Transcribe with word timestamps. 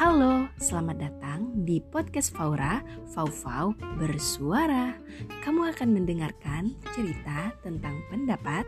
Halo, 0.00 0.48
selamat 0.56 0.96
datang 0.96 1.52
di 1.68 1.76
podcast 1.76 2.32
Faura, 2.32 2.80
Fau-Fau 3.12 3.76
Bersuara. 4.00 4.96
Kamu 5.44 5.68
akan 5.76 5.92
mendengarkan 5.92 6.72
cerita 6.96 7.52
tentang 7.60 8.00
pendapat, 8.08 8.64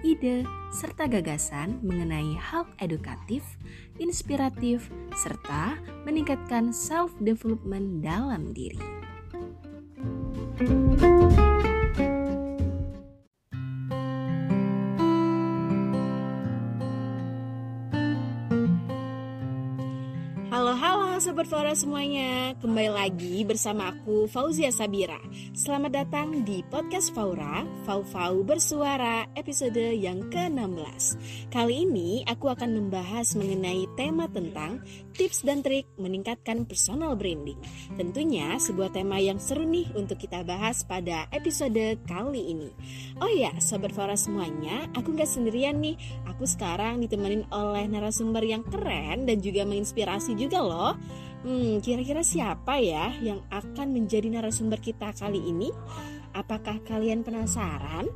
ide, 0.00 0.48
serta 0.72 1.12
gagasan 1.12 1.76
mengenai 1.84 2.40
hal 2.40 2.64
edukatif, 2.80 3.44
inspiratif, 4.00 4.88
serta 5.12 5.76
meningkatkan 6.08 6.72
self-development 6.72 8.00
dalam 8.00 8.56
diri. 8.56 8.80
Sobat 21.22 21.46
Flora 21.46 21.70
semuanya, 21.78 22.50
kembali 22.58 22.90
lagi 22.90 23.46
bersama 23.46 23.94
aku 23.94 24.26
Fauzia 24.26 24.74
Sabira. 24.74 25.22
Selamat 25.54 26.02
datang 26.02 26.42
di 26.42 26.66
podcast 26.66 27.14
Faura, 27.14 27.62
Fau-Fau 27.86 28.42
Bersuara, 28.42 29.30
episode 29.38 29.94
yang 29.94 30.26
ke-16. 30.34 31.14
Kali 31.54 31.86
ini 31.86 32.26
aku 32.26 32.50
akan 32.50 32.74
membahas 32.74 33.38
mengenai 33.38 33.86
tema 33.94 34.26
tentang 34.34 34.82
tips 35.14 35.46
dan 35.46 35.62
trik 35.62 35.86
meningkatkan 35.94 36.66
personal 36.66 37.14
branding. 37.14 37.60
Tentunya 37.94 38.58
sebuah 38.58 38.90
tema 38.90 39.22
yang 39.22 39.38
seru 39.38 39.62
nih 39.62 39.94
untuk 39.94 40.18
kita 40.18 40.42
bahas 40.42 40.82
pada 40.82 41.30
episode 41.30 42.02
kali 42.02 42.50
ini. 42.50 42.74
Oh 43.22 43.30
ya, 43.30 43.54
Sobat 43.62 43.94
Flora 43.94 44.18
semuanya, 44.18 44.90
aku 44.98 45.14
nggak 45.14 45.30
sendirian 45.30 45.78
nih. 45.78 45.94
Aku 46.34 46.50
sekarang 46.50 46.98
ditemenin 46.98 47.46
oleh 47.54 47.86
narasumber 47.86 48.42
yang 48.42 48.66
keren 48.66 49.22
dan 49.22 49.38
juga 49.38 49.62
menginspirasi 49.62 50.34
juga 50.34 50.58
loh. 50.58 50.98
Hmm, 51.42 51.82
kira-kira 51.82 52.22
siapa 52.22 52.78
ya 52.78 53.10
yang 53.18 53.42
akan 53.50 53.90
menjadi 53.90 54.30
narasumber 54.30 54.78
kita 54.78 55.10
kali 55.10 55.42
ini? 55.42 55.74
Apakah 56.38 56.78
kalian 56.86 57.26
penasaran? 57.26 58.06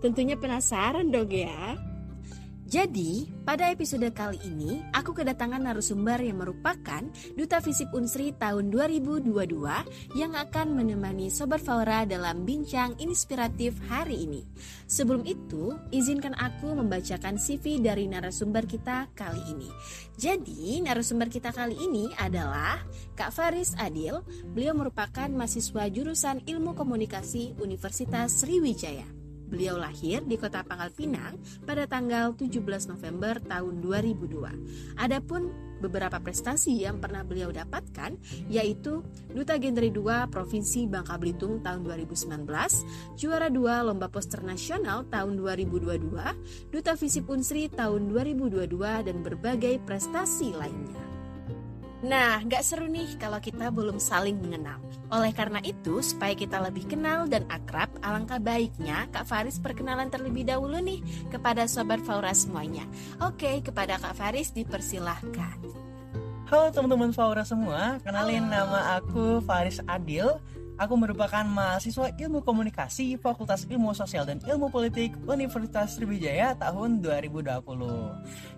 Tentunya 0.00 0.40
penasaran 0.40 1.12
dong 1.12 1.28
ya. 1.28 1.76
Jadi, 2.70 3.26
pada 3.42 3.66
episode 3.74 4.06
kali 4.14 4.38
ini, 4.46 4.78
aku 4.94 5.10
kedatangan 5.10 5.58
narasumber 5.58 6.22
yang 6.22 6.38
merupakan 6.38 7.02
Duta 7.34 7.58
Fisip 7.58 7.90
Unsri 7.90 8.30
tahun 8.30 8.70
2022 8.70 9.34
yang 10.14 10.38
akan 10.38 10.78
menemani 10.78 11.34
Sobat 11.34 11.66
Faura 11.66 12.06
dalam 12.06 12.46
bincang 12.46 12.94
inspiratif 13.02 13.74
hari 13.90 14.22
ini. 14.22 14.46
Sebelum 14.86 15.26
itu, 15.26 15.74
izinkan 15.90 16.30
aku 16.38 16.78
membacakan 16.78 17.42
CV 17.42 17.82
dari 17.82 18.06
narasumber 18.06 18.62
kita 18.70 19.10
kali 19.18 19.42
ini. 19.50 19.66
Jadi, 20.14 20.78
narasumber 20.86 21.26
kita 21.26 21.50
kali 21.50 21.74
ini 21.74 22.06
adalah 22.22 22.86
Kak 23.18 23.34
Faris 23.34 23.74
Adil. 23.82 24.22
Beliau 24.54 24.78
merupakan 24.78 25.26
mahasiswa 25.26 25.90
jurusan 25.90 26.46
Ilmu 26.46 26.78
Komunikasi 26.78 27.58
Universitas 27.58 28.38
Sriwijaya. 28.38 29.19
Beliau 29.50 29.76
lahir 29.76 30.22
di 30.22 30.38
kota 30.38 30.62
Pangkal 30.62 30.94
Pinang 30.94 31.36
pada 31.66 31.84
tanggal 31.90 32.38
17 32.38 32.62
November 32.86 33.42
tahun 33.42 33.82
2002. 33.82 34.94
Adapun 35.02 35.50
beberapa 35.82 36.20
prestasi 36.22 36.86
yang 36.86 37.02
pernah 37.02 37.26
beliau 37.26 37.50
dapatkan 37.50 38.14
yaitu 38.46 39.02
Duta 39.32 39.58
Genre 39.58 39.90
2 39.90 40.30
Provinsi 40.30 40.86
Bangka 40.86 41.18
Belitung 41.18 41.64
tahun 41.64 41.82
2019, 41.82 42.46
juara 43.18 43.50
2 43.50 43.88
Lomba 43.90 44.06
Poster 44.06 44.44
Nasional 44.44 45.08
tahun 45.10 45.40
2022, 45.40 46.70
Duta 46.70 46.94
Visip 46.94 47.26
Unsri 47.26 47.66
tahun 47.72 48.12
2022 48.12 48.70
dan 48.78 49.16
berbagai 49.24 49.82
prestasi 49.82 50.54
lainnya. 50.54 51.09
Nah, 52.00 52.40
gak 52.48 52.64
seru 52.64 52.88
nih 52.88 53.20
kalau 53.20 53.36
kita 53.44 53.68
belum 53.68 54.00
saling 54.00 54.40
mengenal. 54.40 54.80
Oleh 55.12 55.36
karena 55.36 55.60
itu, 55.60 56.00
supaya 56.00 56.32
kita 56.32 56.56
lebih 56.56 56.88
kenal 56.88 57.28
dan 57.28 57.44
akrab, 57.52 57.92
alangkah 58.00 58.40
baiknya 58.40 59.04
Kak 59.12 59.28
Faris 59.28 59.60
perkenalan 59.60 60.08
terlebih 60.08 60.48
dahulu 60.48 60.80
nih 60.80 61.04
kepada 61.28 61.68
Sobat 61.68 62.00
Faura 62.00 62.32
semuanya. 62.32 62.88
Oke, 63.20 63.60
kepada 63.60 64.00
Kak 64.00 64.16
Faris 64.16 64.48
dipersilahkan. 64.48 65.60
Halo 66.48 66.72
teman-teman 66.72 67.12
Faura 67.12 67.44
semua, 67.44 68.00
kenalin 68.00 68.48
Halo. 68.48 68.54
nama 68.64 68.80
aku 68.96 69.44
Faris 69.44 69.84
Adil 69.84 70.40
Aku 70.80 70.96
merupakan 70.96 71.44
mahasiswa 71.44 72.08
Ilmu 72.16 72.40
Komunikasi 72.40 73.20
Fakultas 73.20 73.68
Ilmu 73.68 73.92
Sosial 73.92 74.24
dan 74.24 74.40
Ilmu 74.40 74.72
Politik 74.72 75.12
Universitas 75.28 76.00
Sriwijaya 76.00 76.56
tahun 76.56 77.04
2020. 77.04 77.60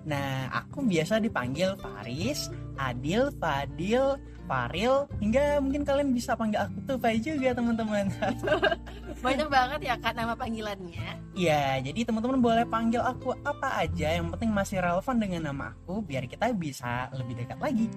Nah, 0.06 0.46
aku 0.54 0.86
biasa 0.86 1.18
dipanggil 1.18 1.74
Faris, 1.82 2.46
Adil, 2.78 3.34
Fadil, 3.42 4.22
Faril, 4.46 5.10
hingga 5.18 5.58
mungkin 5.58 5.82
kalian 5.82 6.14
bisa 6.14 6.38
panggil 6.38 6.62
aku 6.62 6.94
tuh 6.94 7.02
juga 7.18 7.58
teman-teman. 7.58 8.06
Banyak 9.26 9.48
banget 9.50 9.80
ya 9.90 9.98
kak 9.98 10.14
nama 10.14 10.38
panggilannya. 10.38 11.34
Iya, 11.34 11.82
jadi 11.82 12.06
teman-teman 12.06 12.38
boleh 12.38 12.62
panggil 12.70 13.02
aku 13.02 13.34
apa 13.42 13.82
aja, 13.82 14.14
yang 14.14 14.30
penting 14.30 14.54
masih 14.54 14.78
relevan 14.78 15.18
dengan 15.18 15.50
nama 15.50 15.74
aku, 15.74 15.98
biar 16.06 16.30
kita 16.30 16.54
bisa 16.54 17.10
lebih 17.18 17.42
dekat 17.42 17.58
lagi. 17.58 17.90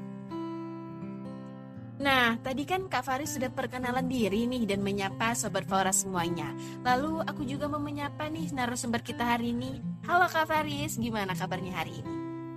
Nah, 1.95 2.35
tadi 2.44 2.67
kan 2.67 2.91
Kak 2.91 3.07
Faris 3.07 3.39
sudah 3.39 3.47
perkenalan 3.47 4.11
diri 4.11 4.51
nih 4.51 4.67
dan 4.67 4.83
menyapa 4.83 5.31
Sobat 5.31 5.63
Faura 5.63 5.95
semuanya. 5.95 6.51
Lalu 6.83 7.23
aku 7.23 7.47
juga 7.47 7.72
mau 7.72 7.79
menyapa 7.79 8.28
nih 8.28 8.51
narasumber 8.51 9.00
kita 9.00 9.23
hari 9.23 9.56
ini. 9.56 9.79
Halo 10.03 10.28
Kak 10.28 10.51
Faris, 10.51 11.00
gimana 11.00 11.31
kabarnya 11.31 11.72
hari 11.72 12.03
ini? 12.03 12.11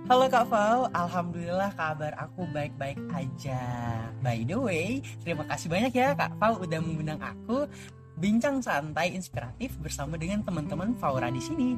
Halo 0.09 0.25
Kak 0.25 0.49
Fau, 0.49 0.89
Alhamdulillah 0.89 1.69
kabar 1.77 2.17
aku 2.17 2.49
baik-baik 2.49 2.97
aja. 3.13 3.61
By 4.25 4.41
the 4.43 4.57
way, 4.57 5.05
terima 5.21 5.45
kasih 5.45 5.69
banyak 5.69 5.93
ya 5.93 6.17
Kak 6.17 6.35
Fau 6.41 6.59
udah 6.59 6.79
mengundang 6.81 7.21
aku 7.21 7.69
bincang 8.19 8.59
santai 8.59 9.15
inspiratif 9.15 9.77
bersama 9.79 10.19
dengan 10.19 10.43
teman-teman 10.43 10.97
Faura 10.99 11.31
di 11.31 11.39
sini. 11.39 11.77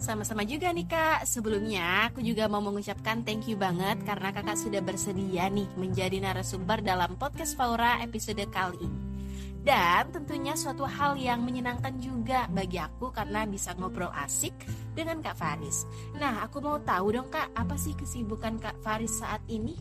Sama-sama 0.00 0.48
juga 0.48 0.72
nih 0.72 0.88
kak 0.88 1.28
Sebelumnya 1.28 2.08
aku 2.08 2.24
juga 2.24 2.48
mau 2.48 2.64
mengucapkan 2.64 3.20
thank 3.20 3.44
you 3.46 3.60
banget 3.60 4.00
Karena 4.08 4.32
kakak 4.32 4.56
sudah 4.56 4.80
bersedia 4.80 5.52
nih 5.52 5.68
menjadi 5.76 6.16
narasumber 6.24 6.80
dalam 6.80 7.20
podcast 7.20 7.52
Faura 7.52 8.00
episode 8.00 8.40
kali 8.48 8.80
ini 8.80 9.10
dan 9.60 10.08
tentunya 10.08 10.56
suatu 10.56 10.88
hal 10.88 11.20
yang 11.20 11.44
menyenangkan 11.44 11.92
juga 12.00 12.48
bagi 12.48 12.80
aku 12.80 13.12
karena 13.12 13.44
bisa 13.44 13.76
ngobrol 13.76 14.08
asik 14.24 14.56
dengan 14.96 15.20
Kak 15.20 15.36
Faris. 15.36 15.84
Nah, 16.16 16.40
aku 16.48 16.64
mau 16.64 16.80
tahu 16.80 17.12
dong 17.12 17.28
Kak, 17.28 17.52
apa 17.52 17.76
sih 17.76 17.92
kesibukan 17.92 18.56
Kak 18.56 18.80
Faris 18.80 19.20
saat 19.20 19.44
ini? 19.52 19.76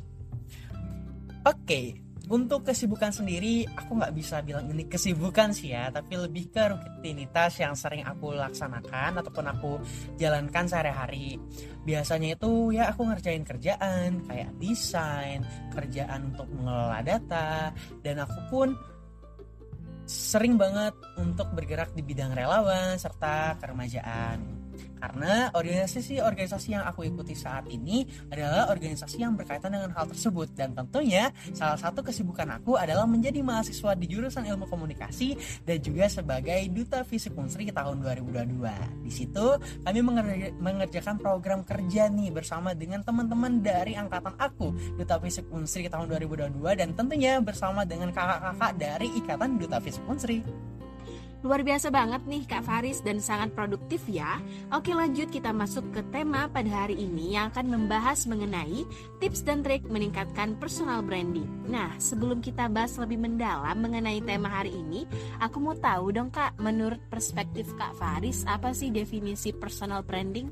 Oke, 1.48 1.96
untuk 2.30 2.62
kesibukan 2.62 3.10
sendiri, 3.10 3.66
aku 3.74 3.98
nggak 3.98 4.14
bisa 4.14 4.46
bilang 4.46 4.70
ini 4.70 4.86
kesibukan 4.86 5.50
sih 5.50 5.74
ya, 5.74 5.90
tapi 5.90 6.14
lebih 6.14 6.54
ke 6.54 6.62
rutinitas 6.70 7.58
yang 7.58 7.74
sering 7.74 8.06
aku 8.06 8.38
laksanakan 8.38 9.18
ataupun 9.18 9.46
aku 9.50 9.82
jalankan 10.22 10.70
sehari-hari. 10.70 11.42
Biasanya 11.82 12.38
itu 12.38 12.70
ya 12.70 12.94
aku 12.94 13.10
ngerjain 13.10 13.42
kerjaan 13.42 14.22
kayak 14.30 14.54
desain, 14.62 15.42
kerjaan 15.74 16.30
untuk 16.30 16.46
mengelola 16.54 17.02
data, 17.02 17.74
dan 18.06 18.22
aku 18.22 18.40
pun 18.54 18.68
sering 20.06 20.58
banget 20.58 20.94
untuk 21.18 21.50
bergerak 21.58 21.94
di 21.98 22.06
bidang 22.06 22.38
relawan 22.38 22.94
serta 23.02 23.58
keremajaan. 23.58 24.69
Karena 25.00 25.48
organisasi-organisasi 25.56 26.76
yang 26.76 26.84
aku 26.84 27.08
ikuti 27.08 27.32
saat 27.34 27.68
ini 27.72 28.04
adalah 28.28 28.68
organisasi 28.72 29.24
yang 29.24 29.34
berkaitan 29.40 29.72
dengan 29.72 29.96
hal 29.96 30.12
tersebut 30.12 30.52
dan 30.54 30.76
tentunya 30.76 31.32
salah 31.56 31.80
satu 31.80 32.04
kesibukan 32.04 32.60
aku 32.60 32.76
adalah 32.76 33.08
menjadi 33.08 33.40
mahasiswa 33.40 33.96
di 33.96 34.06
jurusan 34.12 34.44
Ilmu 34.44 34.68
Komunikasi 34.68 35.40
dan 35.64 35.78
juga 35.80 36.12
sebagai 36.12 36.60
duta 36.72 37.08
Fisik 37.08 37.36
Unsri 37.40 37.72
tahun 37.72 38.04
2022. 38.04 39.08
Di 39.08 39.12
situ 39.12 39.46
kami 39.88 40.00
mengerjakan 40.60 41.16
program 41.20 41.64
kerja 41.64 42.12
nih 42.12 42.30
bersama 42.36 42.76
dengan 42.76 43.02
teman-teman 43.02 43.64
dari 43.64 43.96
angkatan 43.96 44.36
aku, 44.36 44.76
duta 45.00 45.16
Fisik 45.24 45.48
Unsri 45.50 45.88
tahun 45.88 46.12
2022 46.12 46.60
dan 46.76 46.92
tentunya 46.92 47.40
bersama 47.40 47.88
dengan 47.88 48.12
kakak-kakak 48.12 48.72
dari 48.76 49.08
Ikatan 49.16 49.56
Duta 49.56 49.80
Fisik 49.80 50.04
Unsri. 50.06 50.69
Luar 51.40 51.64
biasa 51.64 51.88
banget 51.88 52.20
nih 52.28 52.44
Kak 52.44 52.68
Faris 52.68 53.00
dan 53.00 53.24
sangat 53.24 53.56
produktif 53.56 54.04
ya. 54.12 54.44
Oke 54.76 54.92
lanjut 54.92 55.32
kita 55.32 55.56
masuk 55.56 55.88
ke 55.96 56.04
tema 56.12 56.52
pada 56.52 56.84
hari 56.84 57.00
ini 57.00 57.40
yang 57.40 57.48
akan 57.56 57.80
membahas 57.80 58.28
mengenai 58.28 58.84
tips 59.24 59.48
dan 59.48 59.64
trik 59.64 59.88
meningkatkan 59.88 60.60
personal 60.60 61.00
branding. 61.00 61.48
Nah 61.72 61.96
sebelum 61.96 62.44
kita 62.44 62.68
bahas 62.68 63.00
lebih 63.00 63.24
mendalam 63.24 63.80
mengenai 63.80 64.20
tema 64.20 64.52
hari 64.52 64.76
ini, 64.76 65.08
aku 65.40 65.64
mau 65.64 65.80
tahu 65.80 66.12
dong 66.12 66.28
Kak, 66.28 66.60
menurut 66.60 67.00
perspektif 67.08 67.72
Kak 67.80 67.96
Faris 67.96 68.44
apa 68.44 68.76
sih 68.76 68.92
definisi 68.92 69.56
personal 69.56 70.04
branding? 70.04 70.52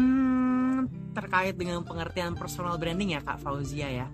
Hmm, 0.00 0.88
terkait 1.12 1.60
dengan 1.60 1.84
pengertian 1.84 2.32
personal 2.40 2.80
branding 2.80 3.14
ya 3.14 3.20
Kak 3.20 3.36
Fauzia 3.36 3.92
ya. 3.92 4.08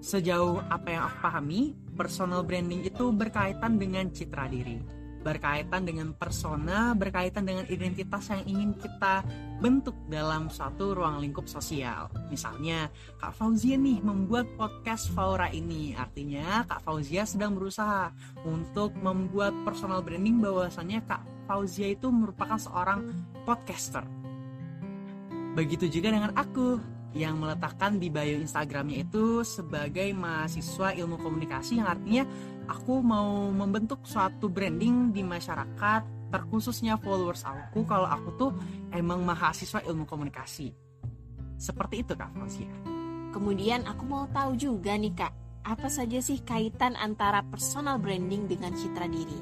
Sejauh 0.00 0.64
apa 0.72 0.88
yang 0.88 1.02
aku 1.12 1.18
pahami, 1.20 1.76
personal 1.92 2.40
branding 2.40 2.88
itu 2.88 3.12
berkaitan 3.12 3.76
dengan 3.76 4.08
citra 4.08 4.48
diri. 4.48 5.00
berkaitan 5.20 5.84
dengan 5.84 6.16
persona, 6.16 6.96
berkaitan 6.96 7.44
dengan 7.44 7.68
identitas 7.68 8.32
yang 8.32 8.42
ingin 8.48 8.72
kita 8.72 9.20
bentuk 9.60 9.92
dalam 10.08 10.48
suatu 10.48 10.96
ruang 10.96 11.20
lingkup 11.20 11.44
sosial. 11.44 12.08
Misalnya, 12.32 12.88
Kak 13.20 13.36
Fauzia 13.36 13.76
nih 13.76 14.00
membuat 14.00 14.48
podcast 14.56 15.12
Faura 15.12 15.52
ini. 15.52 15.92
Artinya, 15.92 16.64
Kak 16.64 16.80
Fauzia 16.80 17.28
sedang 17.28 17.52
berusaha 17.52 18.08
untuk 18.48 18.96
membuat 18.96 19.52
personal 19.68 20.00
branding 20.00 20.40
bahwasannya 20.40 21.04
Kak 21.04 21.22
Fauzia 21.44 21.92
itu 21.92 22.08
merupakan 22.08 22.56
seorang 22.56 23.12
podcaster. 23.44 24.08
Begitu 25.52 25.92
juga 25.92 26.16
dengan 26.16 26.32
aku 26.32 26.80
yang 27.10 27.42
meletakkan 27.42 27.98
di 27.98 28.06
bio 28.06 28.38
Instagramnya 28.38 29.02
itu 29.02 29.42
sebagai 29.42 30.14
mahasiswa 30.14 30.94
ilmu 30.94 31.18
komunikasi 31.18 31.82
yang 31.82 31.90
artinya 31.90 32.24
aku 32.70 33.02
mau 33.02 33.50
membentuk 33.50 34.06
suatu 34.06 34.46
branding 34.46 35.10
di 35.10 35.26
masyarakat 35.26 36.30
terkhususnya 36.30 36.94
followers 37.02 37.42
aku 37.42 37.82
kalau 37.82 38.06
aku 38.06 38.28
tuh 38.38 38.50
emang 38.94 39.26
mahasiswa 39.26 39.82
ilmu 39.82 40.06
komunikasi. 40.06 40.70
Seperti 41.58 42.06
itu 42.06 42.14
kak 42.14 42.30
Fauzia 42.30 42.70
kemudian 43.30 43.86
aku 43.86 44.02
mau 44.04 44.26
tahu 44.30 44.58
juga 44.58 44.98
nih 44.98 45.14
kak 45.14 45.32
apa 45.62 45.88
saja 45.88 46.18
sih 46.18 46.42
kaitan 46.42 46.98
antara 46.98 47.46
personal 47.46 47.96
branding 48.02 48.50
dengan 48.50 48.74
citra 48.74 49.06
diri? 49.06 49.38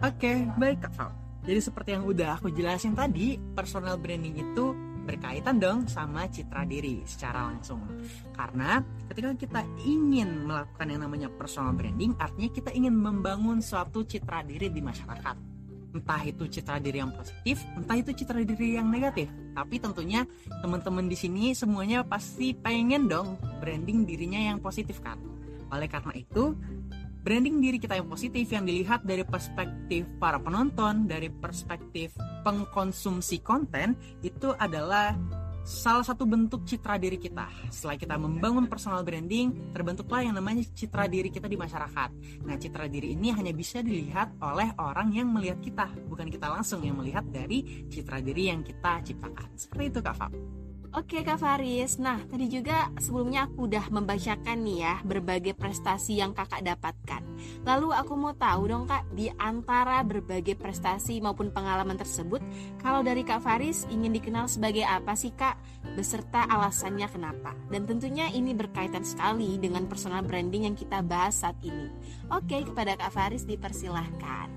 Oke 0.00 0.46
baik 0.56 0.86
kak 0.86 0.92
Fau. 0.94 1.10
Jadi 1.40 1.60
seperti 1.60 1.96
yang 1.96 2.04
udah 2.04 2.38
aku 2.38 2.52
jelasin 2.52 2.94
tadi 2.94 3.40
personal 3.56 3.96
branding 3.96 4.36
itu 4.38 4.76
berkaitan 5.10 5.58
dong 5.58 5.90
sama 5.90 6.30
citra 6.30 6.62
diri 6.62 7.02
secara 7.02 7.50
langsung. 7.50 7.82
Karena 8.30 8.78
ketika 9.10 9.34
kita 9.34 9.60
ingin 9.82 10.46
melakukan 10.46 10.86
yang 10.86 11.02
namanya 11.02 11.28
personal 11.34 11.74
branding, 11.74 12.14
artinya 12.22 12.50
kita 12.54 12.70
ingin 12.70 12.94
membangun 12.94 13.58
suatu 13.58 14.06
citra 14.06 14.46
diri 14.46 14.70
di 14.70 14.78
masyarakat. 14.78 15.36
Entah 15.90 16.22
itu 16.22 16.46
citra 16.46 16.78
diri 16.78 17.02
yang 17.02 17.10
positif, 17.10 17.66
entah 17.74 17.98
itu 17.98 18.14
citra 18.14 18.46
diri 18.46 18.78
yang 18.78 18.86
negatif. 18.86 19.26
Tapi 19.50 19.82
tentunya 19.82 20.22
teman-teman 20.62 21.10
di 21.10 21.18
sini 21.18 21.50
semuanya 21.58 22.06
pasti 22.06 22.54
pengen 22.54 23.10
dong 23.10 23.34
branding 23.58 24.06
dirinya 24.06 24.38
yang 24.38 24.62
positif 24.62 25.02
kan. 25.02 25.18
Oleh 25.74 25.90
karena 25.90 26.14
itu, 26.14 26.54
branding 27.20 27.60
diri 27.60 27.76
kita 27.76 28.00
yang 28.00 28.08
positif 28.08 28.48
yang 28.48 28.64
dilihat 28.64 29.04
dari 29.04 29.24
perspektif 29.24 30.08
para 30.16 30.40
penonton, 30.40 31.04
dari 31.04 31.28
perspektif 31.28 32.16
pengkonsumsi 32.44 33.44
konten 33.44 33.96
itu 34.24 34.52
adalah 34.56 35.12
salah 35.60 36.02
satu 36.02 36.24
bentuk 36.24 36.64
citra 36.64 36.96
diri 36.96 37.20
kita. 37.20 37.46
Setelah 37.68 37.96
kita 38.00 38.16
membangun 38.16 38.66
personal 38.66 39.04
branding, 39.04 39.72
terbentuklah 39.76 40.24
yang 40.24 40.34
namanya 40.34 40.64
citra 40.72 41.06
diri 41.06 41.28
kita 41.28 41.46
di 41.46 41.60
masyarakat. 41.60 42.10
Nah, 42.48 42.56
citra 42.56 42.88
diri 42.88 43.12
ini 43.12 43.30
hanya 43.30 43.52
bisa 43.52 43.84
dilihat 43.84 44.40
oleh 44.40 44.72
orang 44.80 45.12
yang 45.12 45.28
melihat 45.28 45.60
kita, 45.60 45.86
bukan 46.08 46.32
kita 46.32 46.48
langsung 46.48 46.80
yang 46.80 46.96
melihat 46.96 47.22
dari 47.28 47.86
citra 47.86 48.24
diri 48.24 48.48
yang 48.48 48.64
kita 48.64 49.04
ciptakan. 49.04 49.48
Seperti 49.54 49.84
itu, 49.92 50.00
Kak 50.00 50.16
Fab. 50.16 50.32
Oke 50.90 51.22
Kak 51.22 51.38
Faris, 51.38 52.02
nah 52.02 52.18
tadi 52.18 52.50
juga 52.50 52.90
sebelumnya 52.98 53.46
aku 53.46 53.70
udah 53.70 53.94
membacakan 53.94 54.58
nih 54.58 54.78
ya 54.82 54.94
berbagai 55.06 55.54
prestasi 55.54 56.18
yang 56.18 56.34
kakak 56.34 56.66
dapatkan. 56.66 57.22
Lalu 57.62 57.94
aku 57.94 58.18
mau 58.18 58.34
tahu 58.34 58.66
dong 58.66 58.90
kak, 58.90 59.06
di 59.14 59.30
antara 59.38 60.02
berbagai 60.02 60.58
prestasi 60.58 61.22
maupun 61.22 61.54
pengalaman 61.54 61.94
tersebut 61.94 62.42
Kalau 62.82 63.06
dari 63.06 63.22
Kak 63.22 63.38
Faris 63.38 63.86
ingin 63.86 64.10
dikenal 64.10 64.50
sebagai 64.50 64.82
apa 64.82 65.14
sih 65.14 65.30
kak? 65.30 65.54
Beserta 65.94 66.50
alasannya 66.50 67.06
kenapa? 67.06 67.54
Dan 67.70 67.86
tentunya 67.86 68.26
ini 68.34 68.50
berkaitan 68.50 69.06
sekali 69.06 69.62
dengan 69.62 69.86
personal 69.86 70.26
branding 70.26 70.66
yang 70.66 70.74
kita 70.74 71.06
bahas 71.06 71.38
saat 71.46 71.54
ini. 71.62 71.86
Oke, 72.34 72.66
kepada 72.66 72.98
Kak 72.98 73.14
Faris 73.14 73.46
dipersilahkan. 73.46 74.50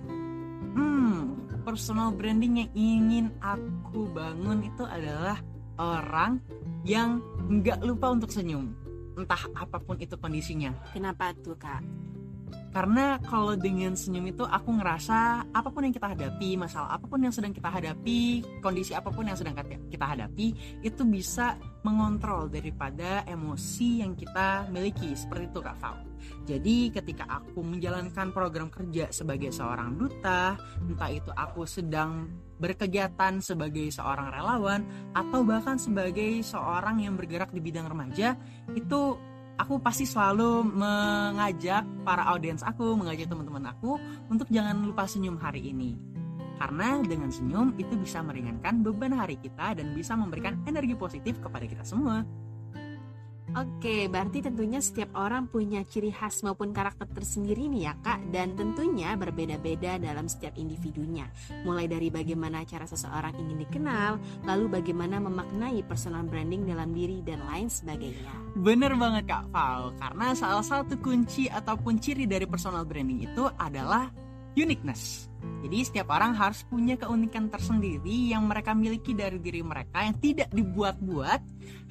Hmm, 0.74 1.46
personal 1.62 2.10
branding 2.10 2.66
yang 2.66 2.72
ingin 2.74 3.26
aku 3.38 4.10
bangun 4.10 4.66
itu 4.66 4.82
adalah 4.90 5.38
orang 5.84 6.40
yang 6.88 7.20
nggak 7.52 7.84
lupa 7.84 8.16
untuk 8.16 8.32
senyum. 8.32 8.72
Entah 9.20 9.44
apa 9.54 9.78
pun 9.84 10.00
itu 10.00 10.16
kondisinya. 10.18 10.72
Kenapa 10.96 11.36
tuh 11.36 11.60
kak 11.60 11.84
karena 12.74 13.22
kalau 13.22 13.54
dengan 13.54 13.94
senyum 13.94 14.34
itu 14.34 14.44
aku 14.44 14.74
ngerasa 14.82 15.48
apa 15.54 15.70
pun 15.70 15.86
yang 15.86 15.94
kita 15.94 16.10
hadapi 16.12 16.58
masalah 16.58 16.98
apa 16.98 17.06
pun 17.06 17.22
yang 17.22 17.32
sedang 17.32 17.54
kita 17.54 17.70
hadapi 17.70 18.42
kondisi 18.60 18.98
apa 18.98 19.14
pun 19.14 19.30
yang 19.30 19.38
sedang 19.38 19.54
kita 19.88 20.06
hadapi 20.06 20.82
itu 20.82 21.02
bisa 21.06 21.56
mengontrol 21.86 22.50
daripada 22.50 23.22
emosi 23.30 24.02
yang 24.02 24.18
kita 24.18 24.66
miliki. 24.74 25.14
Seperti 25.14 25.54
itu 25.54 25.60
kak 25.62 25.78
Fau 25.78 26.14
jadi 26.44 26.92
ketika 26.92 27.28
aku 27.28 27.64
menjalankan 27.64 28.32
program 28.36 28.68
kerja 28.68 29.12
sebagai 29.12 29.52
seorang 29.52 29.96
duta 29.96 30.56
entah 30.84 31.12
itu 31.12 31.32
aku 31.32 31.64
sedang 31.68 32.28
berkegiatan 32.60 33.44
sebagai 33.44 33.92
seorang 33.92 34.32
relawan 34.32 34.88
atau 35.12 35.44
bahkan 35.44 35.76
sebagai 35.76 36.40
seorang 36.44 37.04
yang 37.04 37.20
bergerak 37.20 37.52
di 37.52 37.60
bidang 37.60 37.88
remaja 37.92 38.40
itu 38.72 39.20
aku 39.58 39.80
pasti 39.82 40.06
selalu 40.08 40.66
mengajak 40.66 41.86
para 42.04 42.26
audiens 42.30 42.66
aku, 42.66 42.98
mengajak 42.98 43.30
teman-teman 43.30 43.70
aku 43.70 43.98
untuk 44.30 44.50
jangan 44.50 44.78
lupa 44.82 45.06
senyum 45.06 45.38
hari 45.38 45.74
ini. 45.74 46.00
Karena 46.58 47.02
dengan 47.04 47.34
senyum 47.34 47.76
itu 47.82 47.98
bisa 47.98 48.22
meringankan 48.22 48.86
beban 48.86 49.14
hari 49.18 49.36
kita 49.42 49.76
dan 49.76 49.92
bisa 49.92 50.14
memberikan 50.14 50.62
energi 50.70 50.94
positif 50.96 51.42
kepada 51.42 51.66
kita 51.66 51.84
semua. 51.84 52.24
Oke, 53.54 54.10
berarti 54.10 54.42
tentunya 54.42 54.82
setiap 54.82 55.14
orang 55.14 55.46
punya 55.46 55.86
ciri 55.86 56.10
khas 56.10 56.42
maupun 56.42 56.74
karakter 56.74 57.06
tersendiri 57.06 57.70
nih 57.70 57.82
ya 57.86 57.94
kak. 58.02 58.34
Dan 58.34 58.58
tentunya 58.58 59.14
berbeda-beda 59.14 60.02
dalam 60.02 60.26
setiap 60.26 60.58
individunya. 60.58 61.30
Mulai 61.62 61.86
dari 61.86 62.10
bagaimana 62.10 62.66
cara 62.66 62.90
seseorang 62.90 63.38
ingin 63.38 63.62
dikenal 63.62 64.18
Lalu 64.44 64.66
bagaimana 64.82 65.22
memaknai 65.22 65.86
personal 65.86 66.26
branding 66.26 66.66
dalam 66.66 66.92
diri 66.92 67.22
dan 67.22 67.46
lain 67.46 67.70
sebagainya. 67.70 68.58
Bener 68.58 68.98
banget 68.98 69.30
kak 69.30 69.46
Val. 69.54 69.94
Karena 70.02 70.34
salah 70.34 70.66
satu 70.66 70.98
kunci 70.98 71.46
ataupun 71.48 72.02
ciri 72.02 72.26
dari 72.26 72.50
personal 72.50 72.84
branding 72.84 73.30
itu 73.30 73.46
adalah 73.62 74.10
uniqueness 74.58 75.33
jadi 75.64 75.80
setiap 75.88 76.12
orang 76.12 76.36
harus 76.36 76.62
punya 76.68 77.00
keunikan 77.00 77.48
tersendiri 77.48 78.36
yang 78.36 78.44
mereka 78.52 78.76
miliki 78.76 79.16
dari 79.16 79.40
diri 79.40 79.64
mereka 79.64 80.04
yang 80.04 80.20
tidak 80.20 80.52
dibuat-buat. 80.52 81.40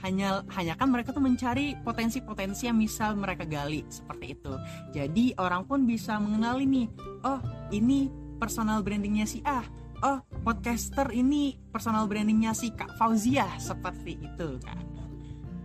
Hanya 0.04 0.44
hanya 0.52 0.76
kan 0.76 0.92
mereka 0.92 1.16
tuh 1.16 1.24
mencari 1.24 1.74
potensi-potensi 1.80 2.68
yang 2.68 2.76
misal 2.76 3.16
mereka 3.16 3.48
gali 3.48 3.80
seperti 3.88 4.36
itu. 4.36 4.52
Jadi 4.92 5.32
orang 5.40 5.64
pun 5.64 5.88
bisa 5.88 6.20
mengenali 6.20 6.68
nih, 6.68 6.86
oh 7.24 7.40
ini 7.72 8.12
personal 8.36 8.84
brandingnya 8.84 9.24
si 9.24 9.40
A. 9.42 9.64
Oh 10.04 10.20
podcaster 10.44 11.08
ini 11.10 11.56
personal 11.72 12.04
brandingnya 12.04 12.52
si 12.52 12.76
Kak 12.76 13.00
Fauzia 13.00 13.48
seperti 13.56 14.20
itu 14.20 14.60
kan. 14.60 15.01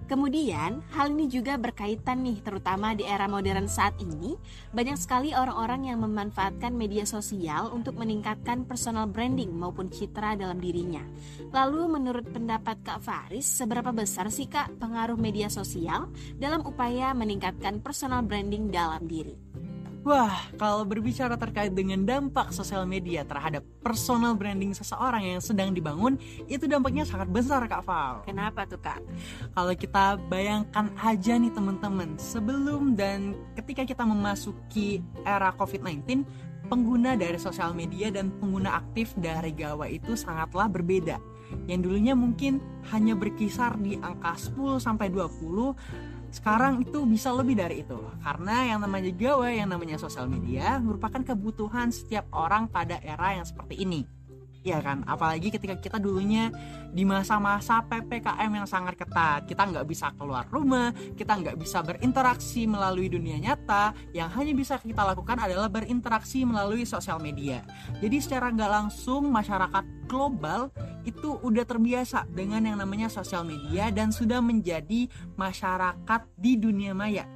Kemudian, 0.07 0.80
hal 0.95 1.12
ini 1.12 1.27
juga 1.27 1.60
berkaitan 1.60 2.24
nih 2.24 2.39
terutama 2.39 2.96
di 2.96 3.03
era 3.03 3.27
modern 3.27 3.67
saat 3.67 4.00
ini, 4.00 4.39
banyak 4.72 4.96
sekali 4.96 5.36
orang-orang 5.36 5.91
yang 5.91 6.00
memanfaatkan 6.00 6.72
media 6.72 7.03
sosial 7.03 7.75
untuk 7.75 8.00
meningkatkan 8.00 8.63
personal 8.63 9.12
branding 9.12 9.51
maupun 9.51 9.91
citra 9.91 10.39
dalam 10.39 10.63
dirinya. 10.63 11.03
Lalu 11.51 12.00
menurut 12.00 12.24
pendapat 12.32 12.88
Kak 12.88 13.03
Faris, 13.03 13.51
seberapa 13.51 13.91
besar 13.91 14.32
sih 14.32 14.48
Kak 14.48 14.79
pengaruh 14.79 15.20
media 15.20 15.51
sosial 15.51 16.08
dalam 16.39 16.63
upaya 16.63 17.12
meningkatkan 17.12 17.84
personal 17.84 18.24
branding 18.24 18.72
dalam 18.72 19.03
diri? 19.12 19.66
Wah, 20.08 20.40
kalau 20.56 20.88
berbicara 20.88 21.36
terkait 21.36 21.76
dengan 21.76 22.00
dampak 22.08 22.56
sosial 22.56 22.88
media 22.88 23.28
terhadap 23.28 23.60
personal 23.84 24.40
branding 24.40 24.72
seseorang 24.72 25.36
yang 25.36 25.44
sedang 25.44 25.76
dibangun, 25.76 26.16
itu 26.48 26.64
dampaknya 26.64 27.04
sangat 27.04 27.28
besar 27.28 27.68
Kak 27.68 27.84
Val. 27.84 28.24
Kenapa 28.24 28.64
tuh 28.64 28.80
Kak? 28.80 29.04
Kalau 29.52 29.76
kita 29.76 30.16
bayangkan 30.32 30.96
aja 31.04 31.36
nih 31.36 31.52
teman-teman, 31.52 32.16
sebelum 32.16 32.96
dan 32.96 33.36
ketika 33.60 33.84
kita 33.84 34.08
memasuki 34.08 35.04
era 35.28 35.52
COVID-19, 35.60 36.24
pengguna 36.72 37.20
dari 37.20 37.36
sosial 37.36 37.76
media 37.76 38.08
dan 38.08 38.32
pengguna 38.40 38.80
aktif 38.80 39.12
dari 39.20 39.52
Gawa 39.52 39.92
itu 39.92 40.16
sangatlah 40.16 40.72
berbeda. 40.72 41.20
Yang 41.68 41.80
dulunya 41.84 42.16
mungkin 42.16 42.64
hanya 42.96 43.12
berkisar 43.12 43.76
di 43.76 44.00
angka 44.00 44.40
10 44.40 44.80
sampai 44.80 45.12
20 45.12 46.16
sekarang 46.31 46.84
itu 46.84 47.07
bisa 47.07 47.31
lebih 47.31 47.55
dari 47.55 47.81
itu. 47.84 47.98
Karena 48.24 48.75
yang 48.75 48.79
namanya 48.84 49.12
gawe 49.13 49.50
yang 49.50 49.69
namanya 49.72 49.96
sosial 49.96 50.27
media 50.27 50.77
merupakan 50.79 51.24
kebutuhan 51.24 51.89
setiap 51.93 52.27
orang 52.36 52.67
pada 52.67 53.00
era 53.00 53.39
yang 53.39 53.48
seperti 53.48 53.84
ini 53.84 54.16
ya 54.66 54.80
kan? 54.82 55.04
Apalagi 55.06 55.54
ketika 55.54 55.76
kita 55.78 55.98
dulunya 55.98 56.50
di 56.94 57.04
masa-masa 57.04 57.84
ppkm 57.86 58.52
yang 58.64 58.68
sangat 58.68 58.98
ketat. 58.98 59.46
Kita 59.46 59.68
nggak 59.68 59.86
bisa 59.86 60.14
keluar 60.16 60.48
rumah 60.50 60.90
kita 61.16 61.38
nggak 61.38 61.58
bisa 61.60 61.82
berinteraksi 61.84 62.66
melalui 62.66 63.10
dunia 63.12 63.38
nyata. 63.38 63.94
Yang 64.14 64.30
hanya 64.38 64.54
bisa 64.54 64.74
kita 64.80 65.04
lakukan 65.04 65.38
adalah 65.38 65.68
berinteraksi 65.68 66.44
melalui 66.46 66.88
sosial 66.88 67.22
media. 67.22 67.62
Jadi 68.00 68.18
secara 68.22 68.54
nggak 68.54 68.72
langsung 68.72 69.30
masyarakat 69.30 69.84
global 70.08 70.72
itu 71.04 71.40
udah 71.40 71.64
terbiasa 71.64 72.28
dengan 72.32 72.64
yang 72.64 72.78
namanya 72.80 73.08
sosial 73.08 73.48
media 73.48 73.92
dan 73.92 74.12
sudah 74.12 74.44
menjadi 74.44 75.08
masyarakat 75.40 76.22
di 76.36 76.60
dunia 76.60 76.92
maya. 76.92 77.28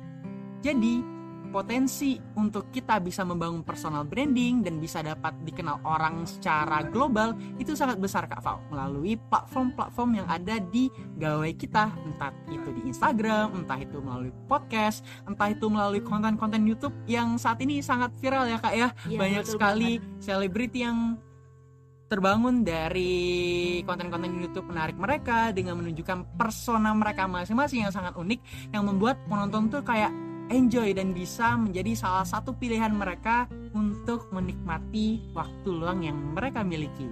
Jadi 0.61 1.10
potensi 1.51 2.15
untuk 2.39 2.71
kita 2.71 2.97
bisa 3.03 3.27
membangun 3.27 3.61
personal 3.61 4.07
branding 4.07 4.63
dan 4.63 4.79
bisa 4.79 5.03
dapat 5.03 5.35
dikenal 5.43 5.83
orang 5.83 6.23
secara 6.23 6.81
global 6.87 7.35
itu 7.59 7.75
sangat 7.75 7.99
besar 7.99 8.25
Kak 8.25 8.41
Fau. 8.41 8.57
Melalui 8.71 9.19
platform-platform 9.19 10.23
yang 10.23 10.27
ada 10.31 10.57
di 10.57 10.87
gawai 11.19 11.51
kita. 11.53 11.91
Entah 12.07 12.31
itu 12.47 12.69
di 12.71 12.81
Instagram, 12.87 13.61
entah 13.61 13.77
itu 13.77 13.99
melalui 13.99 14.31
podcast, 14.47 15.03
entah 15.27 15.51
itu 15.51 15.67
melalui 15.67 15.99
konten-konten 16.01 16.63
YouTube 16.63 16.95
yang 17.05 17.35
saat 17.35 17.59
ini 17.59 17.83
sangat 17.83 18.15
viral 18.17 18.47
ya 18.47 18.57
Kak 18.57 18.73
ya. 18.73 18.89
Iya, 19.05 19.19
Banyak 19.19 19.45
sekali 19.45 19.99
selebriti 20.23 20.87
yang 20.87 21.19
terbangun 22.11 22.67
dari 22.67 23.79
konten-konten 23.87 24.35
YouTube 24.43 24.67
menarik 24.67 24.99
mereka 24.99 25.55
dengan 25.55 25.79
menunjukkan 25.79 26.35
persona 26.35 26.91
mereka 26.91 27.23
masing-masing 27.23 27.87
yang 27.87 27.93
sangat 27.95 28.19
unik 28.19 28.39
yang 28.75 28.83
membuat 28.83 29.15
penonton 29.31 29.71
tuh 29.71 29.79
kayak 29.79 30.11
enjoy 30.51 30.91
dan 30.91 31.15
bisa 31.15 31.55
menjadi 31.55 31.95
salah 31.95 32.27
satu 32.27 32.53
pilihan 32.53 32.91
mereka 32.91 33.47
untuk 33.71 34.27
menikmati 34.35 35.23
waktu 35.31 35.69
luang 35.71 36.03
yang 36.03 36.19
mereka 36.35 36.61
miliki. 36.61 37.07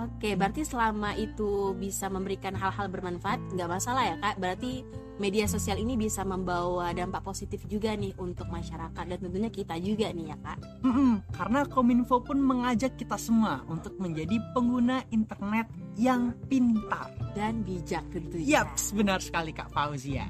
Oke, 0.00 0.32
berarti 0.32 0.64
selama 0.64 1.12
itu 1.18 1.76
bisa 1.76 2.08
memberikan 2.08 2.56
hal-hal 2.56 2.88
bermanfaat, 2.88 3.36
nggak 3.52 3.68
masalah 3.68 4.08
ya 4.08 4.16
kak. 4.16 4.40
Berarti 4.40 4.80
media 5.20 5.44
sosial 5.44 5.76
ini 5.76 6.00
bisa 6.00 6.24
membawa 6.24 6.88
dampak 6.96 7.20
positif 7.20 7.68
juga 7.68 7.92
nih 7.92 8.16
untuk 8.16 8.48
masyarakat 8.48 9.04
dan 9.04 9.18
tentunya 9.20 9.52
kita 9.52 9.76
juga 9.76 10.08
nih 10.08 10.32
ya 10.32 10.36
kak. 10.40 10.58
Mm-mm, 10.80 11.20
karena 11.36 11.68
Kominfo 11.68 12.24
pun 12.24 12.40
mengajak 12.40 12.96
kita 12.96 13.20
semua 13.20 13.60
untuk 13.68 14.00
menjadi 14.00 14.40
pengguna 14.56 15.04
internet 15.12 15.68
yang 16.00 16.32
pintar. 16.48 17.12
Dan 17.36 17.60
bijak 17.62 18.02
tentunya. 18.10 18.64
Yap, 18.64 18.74
benar 18.96 19.20
sekali 19.20 19.54
Kak 19.54 19.70
Fauzia. 19.70 20.26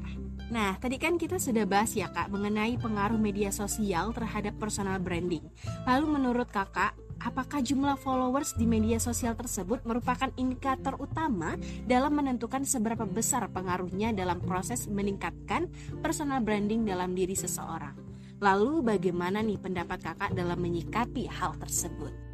Nah, 0.51 0.75
tadi 0.83 0.99
kan 0.99 1.15
kita 1.15 1.39
sudah 1.39 1.63
bahas 1.63 1.95
ya 1.95 2.11
kak 2.11 2.27
mengenai 2.27 2.75
pengaruh 2.75 3.17
media 3.17 3.55
sosial 3.55 4.11
terhadap 4.11 4.59
personal 4.59 4.99
branding. 4.99 5.47
Lalu 5.87 6.19
menurut 6.19 6.51
kakak, 6.51 6.99
apakah 7.23 7.63
jumlah 7.63 7.95
followers 7.95 8.59
di 8.59 8.67
media 8.67 8.99
sosial 8.99 9.39
tersebut 9.39 9.87
merupakan 9.87 10.27
indikator 10.35 10.99
utama 10.99 11.55
dalam 11.87 12.19
menentukan 12.19 12.67
seberapa 12.67 13.07
besar 13.07 13.47
pengaruhnya 13.55 14.11
dalam 14.11 14.43
proses 14.43 14.91
meningkatkan 14.91 15.71
personal 16.03 16.43
branding 16.43 16.83
dalam 16.83 17.15
diri 17.15 17.39
seseorang? 17.39 17.95
Lalu 18.43 18.83
bagaimana 18.83 19.47
nih 19.47 19.61
pendapat 19.63 20.03
kakak 20.03 20.35
dalam 20.35 20.59
menyikapi 20.59 21.31
hal 21.31 21.55
tersebut? 21.63 22.30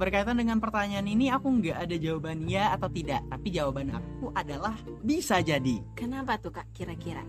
Berkaitan 0.00 0.40
dengan 0.40 0.56
pertanyaan 0.64 1.04
ini 1.04 1.28
aku 1.28 1.60
nggak 1.60 1.76
ada 1.76 1.96
jawaban 2.00 2.48
ya 2.48 2.72
atau 2.72 2.88
tidak, 2.88 3.20
tapi 3.28 3.52
jawaban 3.52 3.92
aku 3.92 4.32
adalah 4.32 4.72
bisa 5.04 5.44
jadi. 5.44 5.76
Kenapa 5.92 6.40
tuh 6.40 6.56
kak 6.56 6.72
kira-kira? 6.72 7.20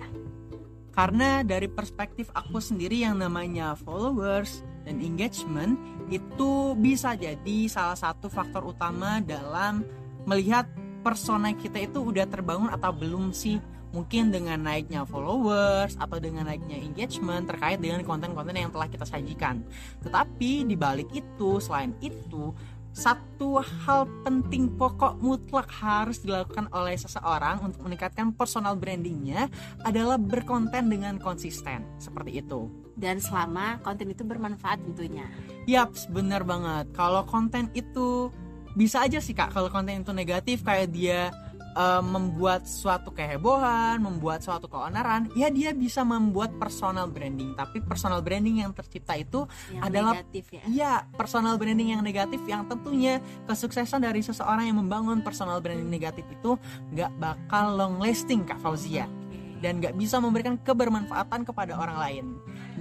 Karena 0.96 1.44
dari 1.44 1.68
perspektif 1.68 2.32
aku 2.32 2.64
sendiri 2.64 3.04
yang 3.04 3.20
namanya 3.20 3.76
followers 3.76 4.64
dan 4.88 5.04
engagement 5.04 5.76
itu 6.08 6.72
bisa 6.80 7.12
jadi 7.20 7.68
salah 7.68 8.00
satu 8.00 8.32
faktor 8.32 8.72
utama 8.72 9.20
dalam 9.20 9.84
melihat 10.24 10.64
persona 11.04 11.52
kita 11.52 11.76
itu 11.76 12.00
udah 12.00 12.24
terbangun 12.24 12.72
atau 12.72 12.96
belum 12.96 13.36
sih 13.36 13.60
mungkin 13.92 14.32
dengan 14.32 14.60
naiknya 14.64 15.04
followers 15.04 15.96
atau 16.00 16.18
dengan 16.18 16.48
naiknya 16.48 16.80
engagement 16.80 17.48
terkait 17.48 17.80
dengan 17.80 18.04
konten-konten 18.08 18.56
yang 18.56 18.72
telah 18.72 18.88
kita 18.88 19.04
sajikan. 19.04 19.64
Tetapi 20.04 20.66
di 20.68 20.76
balik 20.80 21.12
itu, 21.12 21.60
selain 21.60 21.96
itu, 22.00 22.56
satu 22.92 23.64
hal 23.64 24.04
penting 24.28 24.76
pokok 24.76 25.16
mutlak 25.24 25.72
harus 25.72 26.20
dilakukan 26.20 26.68
oleh 26.76 27.00
seseorang 27.00 27.64
untuk 27.64 27.88
meningkatkan 27.88 28.36
personal 28.36 28.76
brandingnya 28.76 29.48
adalah 29.88 30.20
berkonten 30.20 30.92
dengan 30.92 31.16
konsisten 31.16 31.88
seperti 31.96 32.44
itu. 32.44 32.68
Dan 33.00 33.24
selama 33.24 33.80
konten 33.80 34.12
itu 34.12 34.28
bermanfaat 34.28 34.84
tentunya. 34.84 35.24
Yap, 35.72 35.96
benar 36.12 36.44
banget. 36.44 36.92
Kalau 36.92 37.24
konten 37.24 37.72
itu 37.72 38.28
bisa 38.76 39.04
aja 39.08 39.24
sih 39.24 39.36
kak, 39.36 39.56
kalau 39.56 39.72
konten 39.72 40.04
itu 40.04 40.12
negatif 40.12 40.64
kayak 40.68 40.92
dia 40.92 41.32
uh, 41.76 42.04
membuat 42.04 42.66
suatu 42.66 43.14
kehebohan, 43.14 44.02
membuat 44.02 44.44
suatu 44.44 44.68
keonaran, 44.68 45.30
ya 45.38 45.48
dia 45.48 45.72
bisa 45.72 46.02
membuat 46.02 46.56
personal 46.58 47.08
branding. 47.08 47.54
Tapi 47.56 47.84
personal 47.84 48.20
branding 48.24 48.64
yang 48.64 48.72
tercipta 48.72 49.16
itu 49.16 49.46
Yang 49.72 49.84
adalah 49.84 50.14
negatif 50.20 50.46
ya. 50.52 50.64
ya 50.68 50.94
personal 51.16 51.56
branding 51.56 51.96
yang 51.98 52.02
negatif 52.04 52.42
yang 52.48 52.66
tentunya 52.68 53.20
kesuksesan 53.46 54.04
dari 54.04 54.24
seseorang 54.24 54.72
yang 54.72 54.78
membangun 54.80 55.22
personal 55.22 55.60
branding 55.60 55.88
negatif 55.88 56.26
itu 56.32 56.58
nggak 56.96 57.12
bakal 57.20 57.76
long 57.78 57.98
lasting 58.00 58.44
kak 58.44 58.60
Fauzia 58.60 59.21
dan 59.62 59.78
nggak 59.80 59.96
bisa 59.96 60.18
memberikan 60.18 60.58
kebermanfaatan 60.60 61.46
kepada 61.46 61.78
orang 61.78 61.98
lain. 62.02 62.26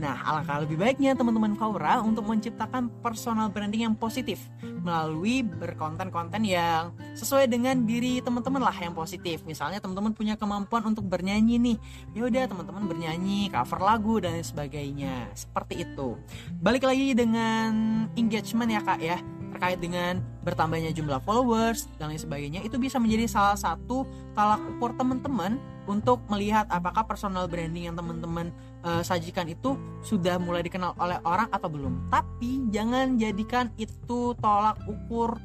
Nah, 0.01 0.17
alangkah 0.25 0.65
lebih 0.65 0.81
baiknya 0.81 1.13
teman-teman 1.13 1.53
Faura 1.55 2.01
untuk 2.01 2.25
menciptakan 2.25 2.89
personal 3.05 3.53
branding 3.53 3.85
yang 3.85 3.97
positif 3.97 4.49
melalui 4.81 5.45
berkonten-konten 5.45 6.41
yang 6.41 6.97
sesuai 7.13 7.53
dengan 7.53 7.85
diri 7.85 8.25
teman-teman 8.25 8.65
lah 8.65 8.75
yang 8.81 8.97
positif. 8.97 9.45
Misalnya 9.45 9.77
teman-teman 9.77 10.17
punya 10.17 10.41
kemampuan 10.41 10.89
untuk 10.89 11.05
bernyanyi 11.05 11.61
nih, 11.61 11.77
ya 12.17 12.23
udah 12.27 12.45
teman-teman 12.49 12.89
bernyanyi, 12.89 13.53
cover 13.53 13.81
lagu 13.85 14.17
dan 14.25 14.41
sebagainya. 14.41 15.29
Seperti 15.37 15.85
itu. 15.85 16.17
Balik 16.65 16.89
lagi 16.89 17.13
dengan 17.13 17.71
engagement 18.17 18.73
ya 18.73 18.81
kak 18.81 19.01
ya 19.05 19.21
terkait 19.61 19.76
dengan 19.76 20.25
bertambahnya 20.40 20.88
jumlah 20.97 21.21
followers 21.21 21.85
dan 22.00 22.09
lain 22.09 22.17
sebagainya 22.17 22.64
itu 22.64 22.81
bisa 22.81 22.97
menjadi 22.97 23.29
salah 23.29 23.61
satu 23.61 24.09
tolak 24.33 24.57
ukur 24.73 24.97
teman-teman 24.97 25.61
untuk 25.85 26.25
melihat 26.33 26.64
apakah 26.73 27.05
personal 27.05 27.45
branding 27.45 27.93
yang 27.93 27.93
teman-teman 27.93 28.49
uh, 28.81 29.05
sajikan 29.05 29.45
itu 29.52 29.76
sudah 30.00 30.40
mulai 30.40 30.64
dikenal 30.64 30.97
oleh 30.97 31.21
orang 31.29 31.52
atau 31.52 31.69
belum. 31.69 32.09
Tapi 32.09 32.73
jangan 32.73 33.21
jadikan 33.21 33.69
itu 33.76 34.33
tolak 34.40 34.81
ukur 34.88 35.37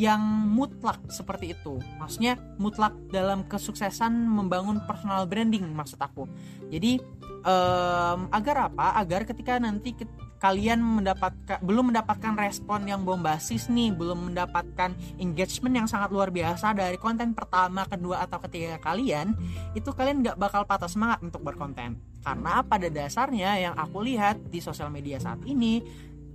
yang 0.00 0.24
mutlak 0.48 1.04
seperti 1.12 1.52
itu. 1.52 1.76
Maksudnya 2.00 2.40
mutlak 2.56 2.96
dalam 3.12 3.44
kesuksesan 3.44 4.16
membangun 4.16 4.80
personal 4.88 5.28
branding 5.28 5.68
maksud 5.76 6.00
aku. 6.00 6.24
Jadi 6.72 7.04
um, 7.44 8.32
agar 8.32 8.72
apa? 8.72 8.96
Agar 8.96 9.28
ketika 9.28 9.60
nanti 9.60 9.92
kalian 10.38 10.78
mendapatkan 10.80 11.58
belum 11.60 11.94
mendapatkan 11.94 12.34
respon 12.38 12.86
yang 12.86 13.02
bombastis 13.02 13.66
nih, 13.66 13.90
belum 13.92 14.32
mendapatkan 14.32 14.94
engagement 15.18 15.74
yang 15.84 15.88
sangat 15.90 16.14
luar 16.14 16.30
biasa 16.30 16.72
dari 16.74 16.96
konten 16.96 17.34
pertama, 17.34 17.84
kedua 17.84 18.24
atau 18.24 18.38
ketiga 18.46 18.78
kalian, 18.78 19.34
itu 19.74 19.90
kalian 19.90 20.22
nggak 20.22 20.38
bakal 20.38 20.62
patah 20.64 20.88
semangat 20.88 21.20
untuk 21.20 21.42
berkonten. 21.42 21.98
Karena 22.22 22.62
pada 22.62 22.90
dasarnya 22.90 23.58
yang 23.58 23.74
aku 23.78 24.02
lihat 24.02 24.38
di 24.50 24.58
sosial 24.58 24.90
media 24.90 25.18
saat 25.22 25.42
ini 25.46 25.82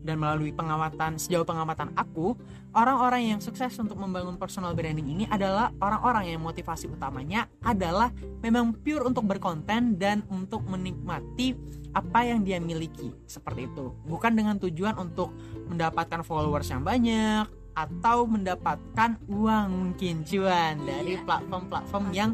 dan 0.03 0.19
melalui 0.19 0.51
pengamatan 0.51 1.15
sejauh 1.15 1.48
pengamatan 1.48 1.89
aku, 1.95 2.36
orang-orang 2.75 3.33
yang 3.33 3.39
sukses 3.39 3.72
untuk 3.79 3.95
membangun 3.95 4.36
personal 4.36 4.75
branding 4.75 5.07
ini 5.07 5.24
adalah 5.31 5.72
orang-orang 5.79 6.36
yang 6.36 6.43
motivasi 6.43 6.91
utamanya 6.91 7.48
adalah 7.63 8.12
memang 8.43 8.75
pure 8.75 9.07
untuk 9.07 9.24
berkonten 9.24 9.95
dan 9.95 10.22
untuk 10.27 10.67
menikmati 10.67 11.55
apa 11.95 12.25
yang 12.27 12.43
dia 12.43 12.60
miliki 12.60 13.15
seperti 13.25 13.72
itu. 13.72 13.95
Bukan 14.05 14.36
dengan 14.36 14.60
tujuan 14.60 15.00
untuk 15.00 15.31
mendapatkan 15.72 16.22
followers 16.27 16.67
yang 16.67 16.83
banyak 16.83 17.48
atau 17.74 18.29
mendapatkan 18.29 19.17
uang 19.25 19.67
mungkin 19.74 20.22
cuan 20.22 20.77
dari 20.86 21.17
Iya. 21.17 21.25
platform-platform 21.25 22.05
yang 22.13 22.31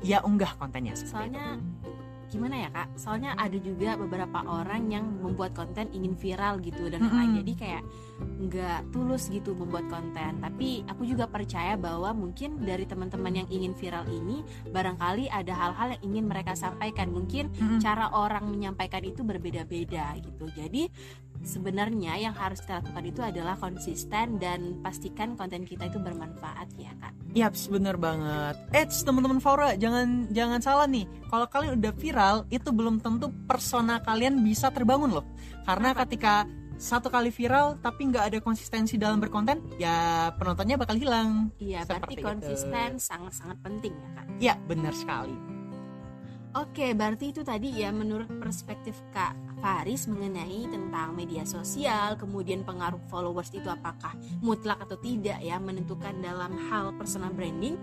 dia 0.00 0.24
unggah 0.24 0.56
kontennya 0.56 0.96
seperti 0.96 1.34
Soalnya 1.34 1.60
itu. 1.60 1.97
Gimana 2.28 2.56
ya 2.60 2.68
kak? 2.70 2.88
Soalnya 3.00 3.34
ada 3.34 3.56
juga 3.56 3.96
beberapa 3.96 4.44
orang 4.44 4.92
yang 4.92 5.04
membuat 5.20 5.56
konten 5.56 5.88
ingin 5.90 6.14
viral 6.14 6.60
gitu 6.60 6.88
dan 6.92 7.04
Mm-mm. 7.04 7.16
lain 7.16 7.30
jadi 7.42 7.52
kayak 7.56 7.82
nggak 8.48 8.80
tulus 8.92 9.32
gitu 9.32 9.56
membuat 9.56 9.88
konten. 9.88 10.38
Tapi 10.38 10.84
aku 10.86 11.08
juga 11.08 11.26
percaya 11.26 11.74
bahwa 11.74 12.12
mungkin 12.12 12.62
dari 12.62 12.84
teman-teman 12.84 13.44
yang 13.44 13.48
ingin 13.48 13.72
viral 13.72 14.04
ini 14.06 14.44
barangkali 14.68 15.32
ada 15.32 15.52
hal-hal 15.56 15.96
yang 15.98 16.02
ingin 16.14 16.24
mereka 16.28 16.52
sampaikan. 16.52 17.10
Mungkin 17.10 17.50
Mm-mm. 17.50 17.80
cara 17.80 18.12
orang 18.12 18.46
menyampaikan 18.46 19.02
itu 19.02 19.24
berbeda-beda 19.24 20.16
gitu. 20.20 20.44
Jadi 20.52 20.92
sebenarnya 21.42 22.18
yang 22.18 22.34
harus 22.34 22.60
kita 22.62 22.82
lakukan 22.82 23.04
itu 23.06 23.20
adalah 23.22 23.54
konsisten 23.56 24.38
dan 24.38 24.80
pastikan 24.82 25.34
konten 25.38 25.64
kita 25.64 25.88
itu 25.88 25.98
bermanfaat 26.00 26.68
ya 26.76 26.92
kak. 26.98 27.12
Yaps, 27.36 27.68
bener 27.68 28.00
banget. 28.00 28.56
Eits, 28.72 29.04
teman-teman 29.04 29.38
Faura, 29.38 29.76
jangan 29.76 30.28
jangan 30.32 30.60
salah 30.64 30.86
nih. 30.88 31.04
Kalau 31.28 31.46
kalian 31.46 31.78
udah 31.78 31.92
viral, 31.94 32.36
itu 32.48 32.68
belum 32.72 33.04
tentu 33.04 33.28
persona 33.44 34.00
kalian 34.00 34.40
bisa 34.40 34.72
terbangun 34.72 35.20
loh. 35.20 35.26
Karena 35.68 35.92
ketika 35.92 36.48
satu 36.78 37.10
kali 37.10 37.34
viral 37.34 37.74
tapi 37.82 38.06
nggak 38.06 38.24
ada 38.32 38.38
konsistensi 38.38 38.94
dalam 38.96 39.18
berkonten, 39.18 39.76
ya 39.76 40.30
penontonnya 40.38 40.78
bakal 40.78 40.96
hilang. 40.96 41.50
Iya, 41.58 41.84
berarti 41.84 42.14
Seperti 42.14 42.14
itu. 42.16 42.26
konsisten 42.26 42.88
sangat-sangat 42.96 43.58
penting 43.60 43.92
ya 43.92 44.08
kak. 44.14 44.26
Ya, 44.38 44.54
benar 44.64 44.94
sekali. 44.94 45.34
Oke, 46.56 46.96
berarti 46.96 47.30
itu 47.30 47.44
tadi 47.44 47.76
ya 47.76 47.92
menurut 47.92 48.26
perspektif 48.40 48.96
Kak 49.12 49.47
Faris 49.58 50.06
mengenai 50.06 50.70
tentang 50.70 51.14
media 51.14 51.42
sosial, 51.42 52.14
kemudian 52.14 52.62
pengaruh 52.62 53.02
followers 53.10 53.50
itu 53.50 53.66
apakah 53.66 54.14
mutlak 54.38 54.78
atau 54.82 54.94
tidak 54.98 55.38
ya 55.42 55.58
menentukan 55.58 56.14
dalam 56.22 56.54
hal 56.70 56.94
personal 56.94 57.34
branding. 57.34 57.74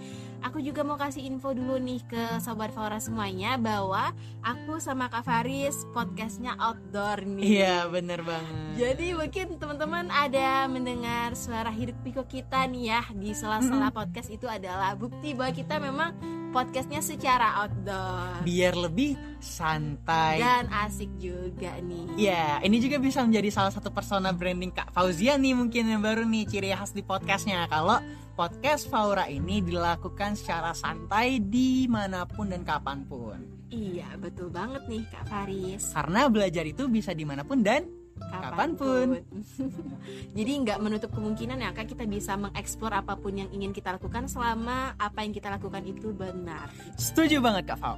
Aku 0.45 0.61
juga 0.61 0.85
mau 0.85 0.95
kasih 0.95 1.25
info 1.25 1.57
dulu 1.57 1.81
nih 1.81 2.05
ke 2.05 2.23
sobat 2.37 2.69
Faura 2.69 3.01
semuanya 3.01 3.57
bahwa 3.57 4.13
aku 4.45 4.77
sama 4.77 5.09
Kak 5.09 5.25
Faris 5.25 5.73
podcastnya 5.91 6.53
outdoor 6.61 7.25
nih. 7.25 7.63
Iya 7.63 7.77
bener 7.89 8.21
banget. 8.21 8.77
Jadi 8.77 9.07
mungkin 9.17 9.47
teman-teman 9.57 10.07
ada 10.13 10.69
mendengar 10.69 11.33
suara 11.33 11.73
hidup 11.73 11.97
pikuk 12.05 12.29
kita 12.29 12.67
nih 12.69 12.93
ya 12.93 13.01
di 13.15 13.33
sela-sela 13.33 13.89
podcast 13.89 14.29
itu 14.29 14.45
adalah 14.45 14.93
bukti 14.93 15.33
bahwa 15.33 15.51
kita 15.55 15.81
memang 15.81 16.13
podcastnya 16.55 17.03
secara 17.03 17.67
outdoor 17.67 18.47
Biar 18.47 18.79
lebih 18.79 19.19
santai. 19.43 20.39
dan 20.39 20.71
asik 20.71 21.11
juga 21.19 21.75
nih. 21.83 22.15
Ya, 22.15 22.63
ini 22.63 22.79
juga 22.79 22.95
bisa 22.95 23.19
menjadi 23.27 23.51
salah 23.51 23.75
satu 23.75 23.91
persona 23.91 24.31
branding 24.31 24.71
Kak 24.71 24.95
Fauzia 24.95 25.35
nih 25.35 25.51
mungkin 25.51 25.83
yang 25.91 25.99
baru 25.99 26.23
nih 26.23 26.47
ciri 26.47 26.71
khas 26.71 26.95
di 26.95 27.03
podcastnya. 27.03 27.67
Kalau 27.67 27.99
podcast 28.39 28.87
Faura 28.87 29.27
ini 29.27 29.59
dilakukan 29.59 30.39
secara 30.39 30.71
santai 30.71 31.43
di 31.43 31.91
mana 31.91 32.23
pun 32.23 32.47
dan 32.47 32.63
kapan 32.63 33.03
pun. 33.03 33.35
Iya 33.67 34.15
betul 34.15 34.47
banget 34.47 34.87
nih 34.87 35.03
Kak 35.11 35.27
Faris. 35.27 35.91
Karena 35.91 36.31
belajar 36.31 36.63
itu 36.63 36.87
bisa 36.87 37.11
di 37.11 37.27
mana 37.27 37.43
pun 37.43 37.59
dan 37.67 37.83
Kapan 38.19 38.69
pun. 38.75 39.07
Jadi 40.37 40.51
nggak 40.65 40.79
menutup 40.79 41.11
kemungkinan 41.11 41.59
ya 41.59 41.71
kak 41.75 41.91
kita 41.91 42.03
bisa 42.07 42.35
mengeksplor 42.39 42.91
apa 42.91 43.15
pun 43.19 43.35
yang 43.35 43.49
ingin 43.51 43.71
kita 43.71 43.95
lakukan 43.95 44.27
selama 44.27 44.95
apa 44.95 45.23
yang 45.23 45.31
kita 45.35 45.51
lakukan 45.51 45.83
itu 45.87 46.11
benar. 46.15 46.71
setuju 46.95 47.39
banget 47.43 47.75
Kak 47.75 47.79
Fau. 47.79 47.95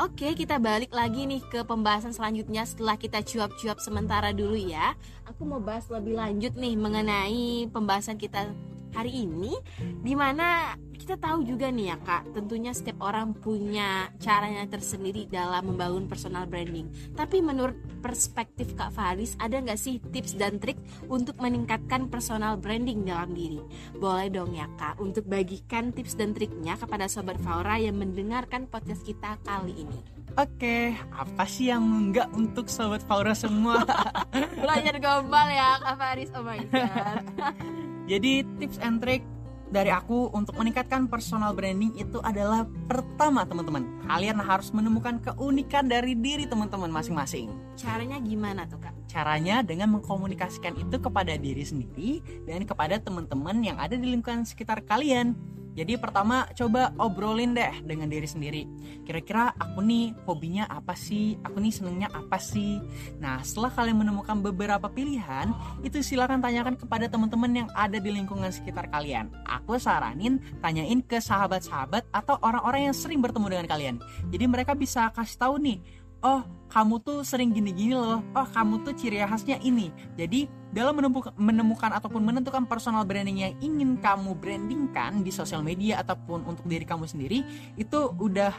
Oke, 0.00 0.32
kita 0.32 0.56
balik 0.56 0.96
lagi 0.96 1.28
nih 1.28 1.44
ke 1.44 1.60
pembahasan 1.60 2.16
selanjutnya 2.16 2.64
setelah 2.64 2.96
kita 2.96 3.20
cuap-cuap 3.20 3.84
sementara 3.84 4.32
dulu 4.32 4.56
ya. 4.56 4.96
Aku 5.28 5.44
mau 5.44 5.60
bahas 5.60 5.84
lebih 5.92 6.16
lanjut 6.16 6.56
nih 6.56 6.72
mengenai 6.72 7.68
pembahasan 7.68 8.16
kita 8.16 8.48
hari 8.94 9.24
ini 9.26 9.54
di 10.02 10.14
mana 10.18 10.76
kita 11.00 11.16
tahu 11.16 11.48
juga 11.48 11.72
nih 11.72 11.90
ya 11.90 11.96
kak 11.96 12.36
tentunya 12.36 12.76
setiap 12.76 13.00
orang 13.00 13.32
punya 13.32 14.12
caranya 14.20 14.68
tersendiri 14.68 15.24
dalam 15.26 15.72
membangun 15.72 16.04
personal 16.04 16.44
branding. 16.44 16.92
Tapi 17.16 17.40
menurut 17.40 17.74
perspektif 18.04 18.76
kak 18.76 18.92
Faris 18.92 19.32
ada 19.40 19.58
nggak 19.58 19.80
sih 19.80 19.96
tips 20.12 20.36
dan 20.36 20.60
trik 20.60 20.76
untuk 21.08 21.40
meningkatkan 21.40 22.12
personal 22.12 22.60
branding 22.60 23.08
dalam 23.08 23.32
diri? 23.32 23.64
Boleh 23.96 24.28
dong 24.28 24.52
ya 24.52 24.68
kak 24.76 25.00
untuk 25.00 25.24
bagikan 25.24 25.90
tips 25.90 26.20
dan 26.20 26.36
triknya 26.36 26.76
kepada 26.76 27.08
sobat 27.08 27.40
Faura 27.40 27.80
yang 27.80 27.96
mendengarkan 27.96 28.68
podcast 28.68 29.00
kita 29.00 29.40
kali 29.42 29.72
ini. 29.80 30.00
Oke, 30.38 30.94
apa 31.10 31.42
sih 31.42 31.74
yang 31.74 31.82
enggak 31.82 32.30
untuk 32.36 32.70
sobat 32.70 33.02
Faura 33.02 33.34
semua? 33.34 33.82
belajar 34.62 34.94
gombal 35.00 35.48
ya 35.48 35.80
kak 35.80 35.96
Faris. 35.96 36.30
Oh 36.36 36.44
my 36.44 36.60
god 36.70 37.24
Jadi 38.10 38.42
tips 38.58 38.82
and 38.82 38.98
trick 38.98 39.22
dari 39.70 39.86
aku 39.86 40.34
untuk 40.34 40.58
meningkatkan 40.58 41.06
personal 41.06 41.54
branding 41.54 41.94
itu 41.94 42.18
adalah 42.26 42.66
pertama 42.90 43.46
teman-teman 43.46 43.86
kalian 44.02 44.42
harus 44.42 44.74
menemukan 44.74 45.22
keunikan 45.22 45.86
dari 45.86 46.18
diri 46.18 46.42
teman-teman 46.42 46.90
masing-masing. 46.90 47.54
caranya 47.78 48.18
gimana 48.18 48.66
tuh 48.66 48.82
kak 48.82 48.90
Caranya 49.06 49.62
dengan 49.62 49.94
mengkomunikasikan 49.94 50.74
itu 50.74 50.98
kepada 50.98 51.38
diri 51.38 51.62
sendiri 51.62 52.18
dan 52.50 52.66
kepada 52.66 52.98
teman-teman 52.98 53.62
yang 53.62 53.78
ada 53.78 53.94
di 53.94 54.10
lingkungan 54.10 54.42
sekitar 54.42 54.82
kalian. 54.82 55.38
Jadi 55.74 55.94
pertama 55.96 56.50
coba 56.52 56.90
obrolin 56.98 57.54
deh 57.54 57.82
dengan 57.86 58.10
diri 58.10 58.26
sendiri. 58.26 58.62
Kira-kira 59.06 59.54
aku 59.54 59.80
nih 59.80 60.12
hobinya 60.26 60.66
apa 60.66 60.98
sih? 60.98 61.38
Aku 61.46 61.62
nih 61.62 61.70
senengnya 61.70 62.08
apa 62.10 62.36
sih? 62.42 62.82
Nah 63.22 63.38
setelah 63.40 63.70
kalian 63.70 64.02
menemukan 64.02 64.38
beberapa 64.42 64.90
pilihan, 64.90 65.54
itu 65.86 66.02
silakan 66.02 66.42
tanyakan 66.42 66.74
kepada 66.74 67.06
teman-teman 67.06 67.64
yang 67.64 67.68
ada 67.72 68.02
di 68.02 68.10
lingkungan 68.10 68.50
sekitar 68.50 68.90
kalian. 68.90 69.30
Aku 69.46 69.78
saranin 69.78 70.42
tanyain 70.58 71.00
ke 71.00 71.22
sahabat-sahabat 71.22 72.10
atau 72.10 72.36
orang-orang 72.42 72.90
yang 72.90 72.96
sering 72.96 73.22
bertemu 73.22 73.46
dengan 73.58 73.66
kalian. 73.70 73.96
Jadi 74.34 74.44
mereka 74.50 74.74
bisa 74.74 75.08
kasih 75.14 75.38
tahu 75.38 75.54
nih, 75.62 75.78
oh 76.20 76.44
kamu 76.70 77.02
tuh 77.02 77.26
sering 77.26 77.50
gini-gini 77.50 77.98
loh, 77.98 78.22
oh 78.22 78.46
kamu 78.54 78.86
tuh 78.86 78.94
ciri 78.94 79.18
khasnya 79.26 79.58
ini. 79.58 79.90
Jadi 80.14 80.46
dalam 80.70 80.94
menemukan, 81.34 81.90
ataupun 81.90 82.22
menentukan 82.22 82.62
personal 82.70 83.02
branding 83.02 83.42
yang 83.42 83.54
ingin 83.58 83.98
kamu 83.98 84.38
brandingkan 84.38 85.26
di 85.26 85.34
sosial 85.34 85.66
media 85.66 85.98
ataupun 85.98 86.46
untuk 86.46 86.62
diri 86.70 86.86
kamu 86.86 87.10
sendiri, 87.10 87.42
itu 87.74 88.14
udah 88.22 88.54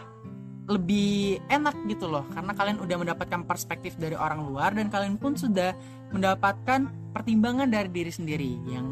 lebih 0.68 1.40
enak 1.48 1.88
gitu 1.88 2.12
loh. 2.12 2.28
Karena 2.36 2.52
kalian 2.52 2.84
udah 2.84 2.98
mendapatkan 3.00 3.48
perspektif 3.48 3.96
dari 3.96 4.20
orang 4.20 4.44
luar 4.44 4.76
dan 4.76 4.92
kalian 4.92 5.16
pun 5.16 5.40
sudah 5.40 5.72
mendapatkan 6.12 6.92
pertimbangan 7.16 7.72
dari 7.72 7.88
diri 7.88 8.12
sendiri. 8.12 8.52
Yang 8.68 8.88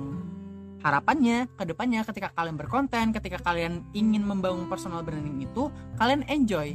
harapannya 0.80 1.52
ke 1.60 1.68
depannya 1.68 2.08
ketika 2.08 2.32
kalian 2.32 2.56
berkonten 2.56 3.12
ketika 3.12 3.44
kalian 3.44 3.84
ingin 3.92 4.24
membangun 4.24 4.72
personal 4.72 5.04
branding 5.04 5.44
itu 5.44 5.68
kalian 6.00 6.24
enjoy 6.32 6.72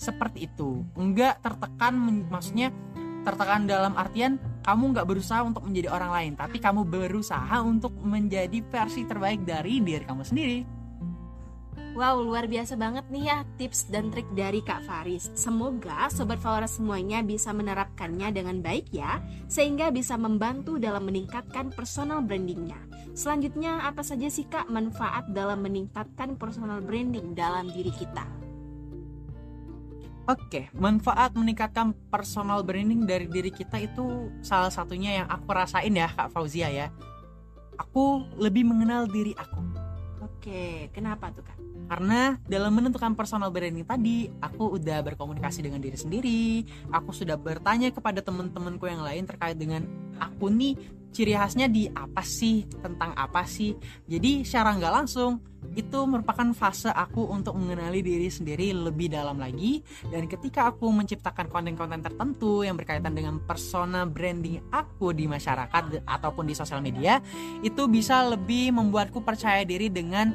seperti 0.00 0.48
itu 0.48 0.80
enggak 0.96 1.44
tertekan 1.44 1.92
maksudnya 2.32 2.72
tertekan 3.20 3.68
dalam 3.68 3.92
artian 4.00 4.40
kamu 4.64 4.96
nggak 4.96 5.04
berusaha 5.04 5.44
untuk 5.44 5.68
menjadi 5.68 5.92
orang 5.92 6.10
lain 6.10 6.32
tapi 6.40 6.56
kamu 6.56 6.88
berusaha 6.88 7.60
untuk 7.60 7.92
menjadi 8.00 8.64
versi 8.72 9.04
terbaik 9.04 9.44
dari 9.44 9.84
diri 9.84 10.08
kamu 10.08 10.24
sendiri 10.24 10.80
Wow, 11.90 12.22
luar 12.22 12.46
biasa 12.46 12.78
banget 12.78 13.02
nih 13.10 13.24
ya 13.26 13.42
tips 13.58 13.90
dan 13.90 14.14
trik 14.14 14.30
dari 14.38 14.62
Kak 14.62 14.86
Faris. 14.86 15.26
Semoga 15.34 16.06
Sobat 16.06 16.38
Faura 16.38 16.70
semuanya 16.70 17.18
bisa 17.18 17.50
menerapkannya 17.50 18.30
dengan 18.30 18.62
baik 18.62 18.94
ya, 18.94 19.18
sehingga 19.50 19.90
bisa 19.90 20.14
membantu 20.14 20.78
dalam 20.78 21.10
meningkatkan 21.10 21.74
personal 21.74 22.22
brandingnya. 22.22 22.78
Selanjutnya, 23.10 23.82
apa 23.82 24.06
saja 24.06 24.30
sih 24.30 24.46
Kak 24.46 24.70
manfaat 24.70 25.34
dalam 25.34 25.66
meningkatkan 25.66 26.38
personal 26.38 26.78
branding 26.78 27.34
dalam 27.34 27.66
diri 27.74 27.90
kita? 27.90 28.49
Oke, 30.30 30.70
manfaat 30.78 31.34
meningkatkan 31.34 31.90
personal 32.06 32.62
branding 32.62 33.02
dari 33.02 33.26
diri 33.26 33.50
kita 33.50 33.82
itu 33.82 34.30
salah 34.46 34.70
satunya 34.70 35.18
yang 35.18 35.26
aku 35.26 35.50
rasain 35.50 35.90
ya 35.90 36.06
Kak 36.06 36.30
Fauzia 36.30 36.70
ya. 36.70 36.86
Aku 37.74 38.30
lebih 38.38 38.62
mengenal 38.62 39.10
diri 39.10 39.34
aku. 39.34 39.58
Oke, 40.22 40.86
kenapa 40.94 41.34
tuh 41.34 41.42
Kak? 41.42 41.58
Karena 41.90 42.38
dalam 42.46 42.70
menentukan 42.78 43.18
personal 43.18 43.50
branding 43.50 43.82
tadi, 43.82 44.30
aku 44.38 44.78
udah 44.78 45.02
berkomunikasi 45.02 45.66
dengan 45.66 45.82
diri 45.82 45.98
sendiri. 45.98 46.62
Aku 46.94 47.10
sudah 47.10 47.34
bertanya 47.34 47.90
kepada 47.90 48.22
teman-temanku 48.22 48.86
yang 48.86 49.02
lain 49.02 49.26
terkait 49.26 49.58
dengan 49.58 49.82
aku 50.22 50.46
nih 50.46 50.78
ciri 51.10 51.34
khasnya 51.34 51.66
di 51.66 51.90
apa 51.90 52.22
sih, 52.22 52.66
tentang 52.80 53.14
apa 53.14 53.42
sih. 53.46 53.74
Jadi 54.06 54.46
secara 54.46 54.74
nggak 54.78 54.94
langsung 54.94 55.42
itu 55.76 55.98
merupakan 56.08 56.50
fase 56.56 56.88
aku 56.90 57.28
untuk 57.30 57.54
mengenali 57.54 58.00
diri 58.00 58.26
sendiri 58.32 58.72
lebih 58.72 59.12
dalam 59.12 59.36
lagi 59.38 59.84
dan 60.08 60.24
ketika 60.26 60.72
aku 60.72 60.88
menciptakan 60.88 61.46
konten-konten 61.52 62.00
tertentu 62.00 62.64
yang 62.64 62.74
berkaitan 62.80 63.12
dengan 63.12 63.38
persona 63.44 64.08
branding 64.08 64.58
aku 64.72 65.12
di 65.12 65.28
masyarakat 65.30 66.02
ataupun 66.08 66.48
di 66.48 66.54
sosial 66.56 66.80
media 66.80 67.20
itu 67.60 67.86
bisa 67.86 68.24
lebih 68.24 68.72
membuatku 68.72 69.20
percaya 69.22 69.62
diri 69.62 69.92
dengan 69.92 70.32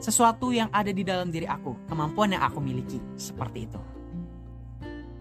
sesuatu 0.00 0.48
yang 0.48 0.72
ada 0.72 0.88
di 0.88 1.04
dalam 1.04 1.28
diri 1.28 1.44
aku, 1.44 1.76
kemampuan 1.84 2.32
yang 2.32 2.40
aku 2.40 2.58
miliki, 2.58 2.96
seperti 3.20 3.68
itu. 3.68 3.99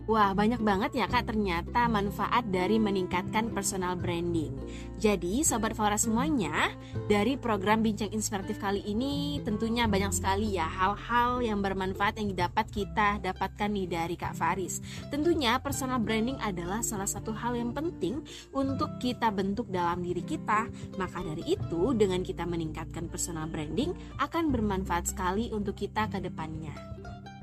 Wah, 0.09 0.33
banyak 0.33 0.65
banget 0.65 0.97
ya 0.97 1.05
Kak 1.05 1.29
ternyata 1.29 1.85
manfaat 1.85 2.41
dari 2.49 2.81
meningkatkan 2.81 3.53
personal 3.53 3.93
branding. 3.93 4.57
Jadi, 4.97 5.45
sobat 5.45 5.77
Fora 5.77 6.01
semuanya, 6.01 6.73
dari 7.05 7.37
program 7.37 7.85
Bincang 7.85 8.09
Inspiratif 8.09 8.57
kali 8.57 8.81
ini 8.89 9.37
tentunya 9.45 9.85
banyak 9.85 10.09
sekali 10.09 10.57
ya 10.57 10.65
hal-hal 10.65 11.45
yang 11.45 11.61
bermanfaat 11.61 12.17
yang 12.17 12.33
dapat 12.33 12.65
kita 12.73 13.21
dapatkan 13.21 13.69
nih 13.69 13.85
dari 13.85 14.17
Kak 14.17 14.33
Faris. 14.33 14.81
Tentunya 15.13 15.61
personal 15.61 16.01
branding 16.01 16.41
adalah 16.41 16.81
salah 16.81 17.05
satu 17.05 17.29
hal 17.29 17.53
yang 17.53 17.69
penting 17.69 18.25
untuk 18.49 18.89
kita 18.97 19.29
bentuk 19.29 19.69
dalam 19.69 20.01
diri 20.01 20.25
kita. 20.25 20.73
Maka 20.97 21.21
dari 21.21 21.53
itu, 21.53 21.93
dengan 21.93 22.25
kita 22.25 22.49
meningkatkan 22.49 23.13
personal 23.13 23.45
branding 23.45 23.93
akan 24.17 24.49
bermanfaat 24.49 25.13
sekali 25.13 25.53
untuk 25.53 25.77
kita 25.77 26.09
ke 26.09 26.17
depannya. 26.17 26.73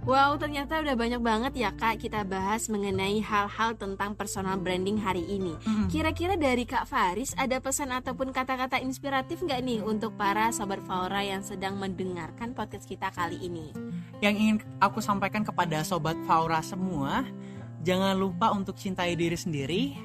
Wow, 0.06 0.38
ternyata 0.38 0.78
udah 0.78 0.94
banyak 0.94 1.18
banget 1.18 1.66
ya 1.66 1.74
Kak 1.74 1.98
kita 1.98 2.22
bahas 2.22 2.70
mengenai 2.70 3.18
hal-hal 3.18 3.74
tentang 3.74 4.14
personal 4.14 4.54
branding 4.54 5.02
hari 5.02 5.26
ini. 5.26 5.58
Kira-kira 5.90 6.38
dari 6.38 6.62
Kak 6.62 6.86
Faris 6.86 7.34
ada 7.34 7.58
pesan 7.58 7.90
ataupun 7.90 8.30
kata-kata 8.30 8.78
inspiratif 8.78 9.42
nggak 9.42 9.66
nih 9.66 9.82
untuk 9.82 10.14
para 10.14 10.54
sobat 10.54 10.78
Faura 10.86 11.26
yang 11.26 11.42
sedang 11.42 11.74
mendengarkan 11.82 12.54
podcast 12.54 12.86
kita 12.86 13.10
kali 13.10 13.50
ini? 13.50 13.74
Yang 14.22 14.34
ingin 14.38 14.56
aku 14.78 15.02
sampaikan 15.02 15.42
kepada 15.42 15.82
sobat 15.82 16.14
Faura 16.22 16.62
semua, 16.62 17.26
jangan 17.82 18.14
lupa 18.14 18.54
untuk 18.54 18.78
cintai 18.78 19.18
diri 19.18 19.34
sendiri, 19.34 19.98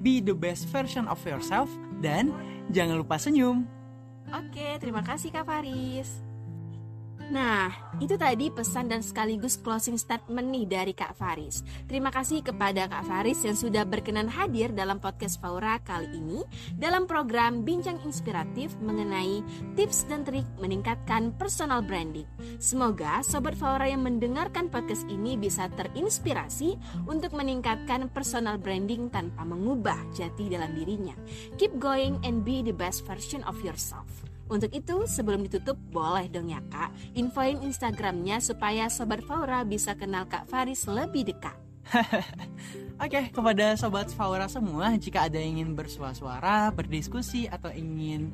be 0.00 0.24
the 0.24 0.32
best 0.32 0.72
version 0.72 1.04
of 1.04 1.20
yourself, 1.20 1.68
dan 2.00 2.32
jangan 2.72 2.96
lupa 2.96 3.20
senyum. 3.20 3.68
Oke, 4.32 4.80
terima 4.80 5.04
kasih 5.04 5.28
Kak 5.28 5.44
Faris. 5.44 6.33
Nah, 7.32 7.72
itu 8.04 8.20
tadi 8.20 8.52
pesan 8.52 8.92
dan 8.92 9.00
sekaligus 9.00 9.56
closing 9.56 9.96
statement 9.96 10.44
nih 10.52 10.68
dari 10.68 10.92
Kak 10.92 11.16
Faris. 11.16 11.64
Terima 11.88 12.12
kasih 12.12 12.44
kepada 12.44 12.84
Kak 12.84 13.08
Faris 13.08 13.40
yang 13.48 13.56
sudah 13.56 13.88
berkenan 13.88 14.28
hadir 14.28 14.76
dalam 14.76 15.00
podcast 15.00 15.40
Faura 15.40 15.80
kali 15.80 16.12
ini 16.12 16.44
dalam 16.76 17.08
program 17.08 17.64
Bincang 17.64 17.96
Inspiratif 18.04 18.76
mengenai 18.84 19.40
tips 19.72 20.04
dan 20.04 20.28
trik 20.28 20.44
meningkatkan 20.60 21.32
personal 21.40 21.80
branding. 21.80 22.28
Semoga 22.60 23.24
Sobat 23.24 23.56
Faura 23.56 23.88
yang 23.88 24.04
mendengarkan 24.04 24.68
podcast 24.68 25.08
ini 25.08 25.40
bisa 25.40 25.72
terinspirasi 25.72 26.76
untuk 27.08 27.32
meningkatkan 27.32 28.12
personal 28.12 28.60
branding 28.60 29.08
tanpa 29.08 29.48
mengubah 29.48 29.96
jati 30.12 30.52
dalam 30.52 30.76
dirinya. 30.76 31.16
Keep 31.56 31.80
going 31.80 32.20
and 32.20 32.44
be 32.44 32.60
the 32.60 32.74
best 32.74 33.08
version 33.08 33.40
of 33.48 33.56
yourself. 33.64 34.33
Untuk 34.44 34.70
itu, 34.76 35.08
sebelum 35.08 35.48
ditutup, 35.48 35.80
boleh 35.88 36.28
dong 36.28 36.52
ya 36.52 36.60
kak, 36.68 36.92
infoin 37.16 37.64
Instagramnya 37.64 38.44
supaya 38.44 38.92
Sobat 38.92 39.24
Faura 39.24 39.64
bisa 39.64 39.96
kenal 39.96 40.28
Kak 40.28 40.52
Faris 40.52 40.84
lebih 40.84 41.32
dekat. 41.32 41.56
Oke, 43.04 43.32
kepada 43.32 43.76
Sobat 43.76 44.12
Faura 44.12 44.48
semua, 44.48 44.92
jika 45.00 45.28
ada 45.28 45.40
yang 45.40 45.60
ingin 45.60 45.72
bersuara-suara, 45.72 46.72
berdiskusi, 46.76 47.48
atau 47.48 47.72
ingin 47.72 48.32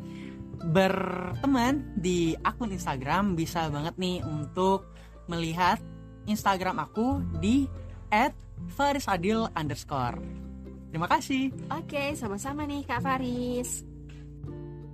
berteman 0.61 1.95
di 1.97 2.37
akun 2.43 2.75
Instagram, 2.75 3.39
bisa 3.39 3.71
banget 3.73 3.95
nih 3.97 4.21
untuk 4.27 4.93
melihat 5.31 5.81
Instagram 6.29 6.83
aku 6.85 7.23
di 7.41 7.65
@farisadil 8.77 9.49
underscore. 9.57 10.21
Terima 10.91 11.07
kasih. 11.07 11.55
Oke, 11.71 12.19
sama-sama 12.19 12.67
nih 12.67 12.83
Kak 12.83 13.01
Faris. 13.01 13.90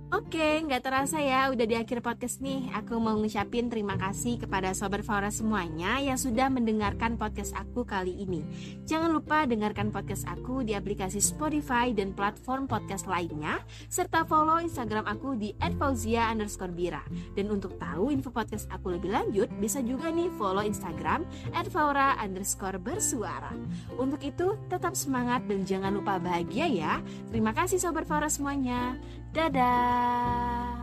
Oke, 0.07 0.63
nggak 0.63 0.87
terasa 0.87 1.19
ya 1.19 1.51
udah 1.51 1.67
di 1.67 1.75
akhir 1.75 1.99
podcast 1.99 2.39
nih. 2.39 2.71
Aku 2.79 2.95
mau 2.95 3.19
ngucapin 3.19 3.67
terima 3.67 3.99
kasih 3.99 4.39
kepada 4.39 4.71
Sobat 4.71 5.03
Faura 5.03 5.27
semuanya 5.27 5.99
yang 5.99 6.15
sudah 6.15 6.47
mendengarkan 6.47 7.19
podcast 7.19 7.51
aku 7.51 7.83
kali 7.83 8.15
ini. 8.23 8.39
Jangan 8.87 9.11
lupa 9.11 9.43
dengarkan 9.43 9.91
podcast 9.91 10.23
aku 10.31 10.63
di 10.63 10.79
aplikasi 10.79 11.19
Spotify 11.19 11.91
dan 11.91 12.15
platform 12.15 12.71
podcast 12.71 13.03
lainnya, 13.03 13.59
serta 13.91 14.23
follow 14.23 14.63
Instagram 14.63 15.03
aku 15.11 15.35
di 15.35 15.51
@fauzia 15.75 16.31
underscore 16.31 16.71
bira. 16.71 17.03
Dan 17.35 17.51
untuk 17.51 17.75
tahu 17.75 18.07
info 18.07 18.31
podcast 18.31 18.71
aku 18.71 18.95
lebih 18.95 19.11
lanjut, 19.11 19.51
bisa 19.59 19.83
juga 19.83 20.07
nih 20.07 20.31
follow 20.39 20.63
Instagram 20.63 21.27
@faura 21.67 22.15
underscore 22.23 22.79
bersuara. 22.79 23.51
Untuk 23.99 24.23
itu, 24.23 24.55
tetap 24.71 24.95
semangat 24.95 25.43
dan 25.51 25.67
jangan 25.67 25.99
lupa 25.99 26.15
bahagia 26.15 26.63
ya. 26.71 27.03
Terima 27.27 27.51
kasih 27.51 27.75
Sobat 27.75 28.07
Faura 28.07 28.31
semuanya. 28.31 28.95
Dadah. 29.37 30.81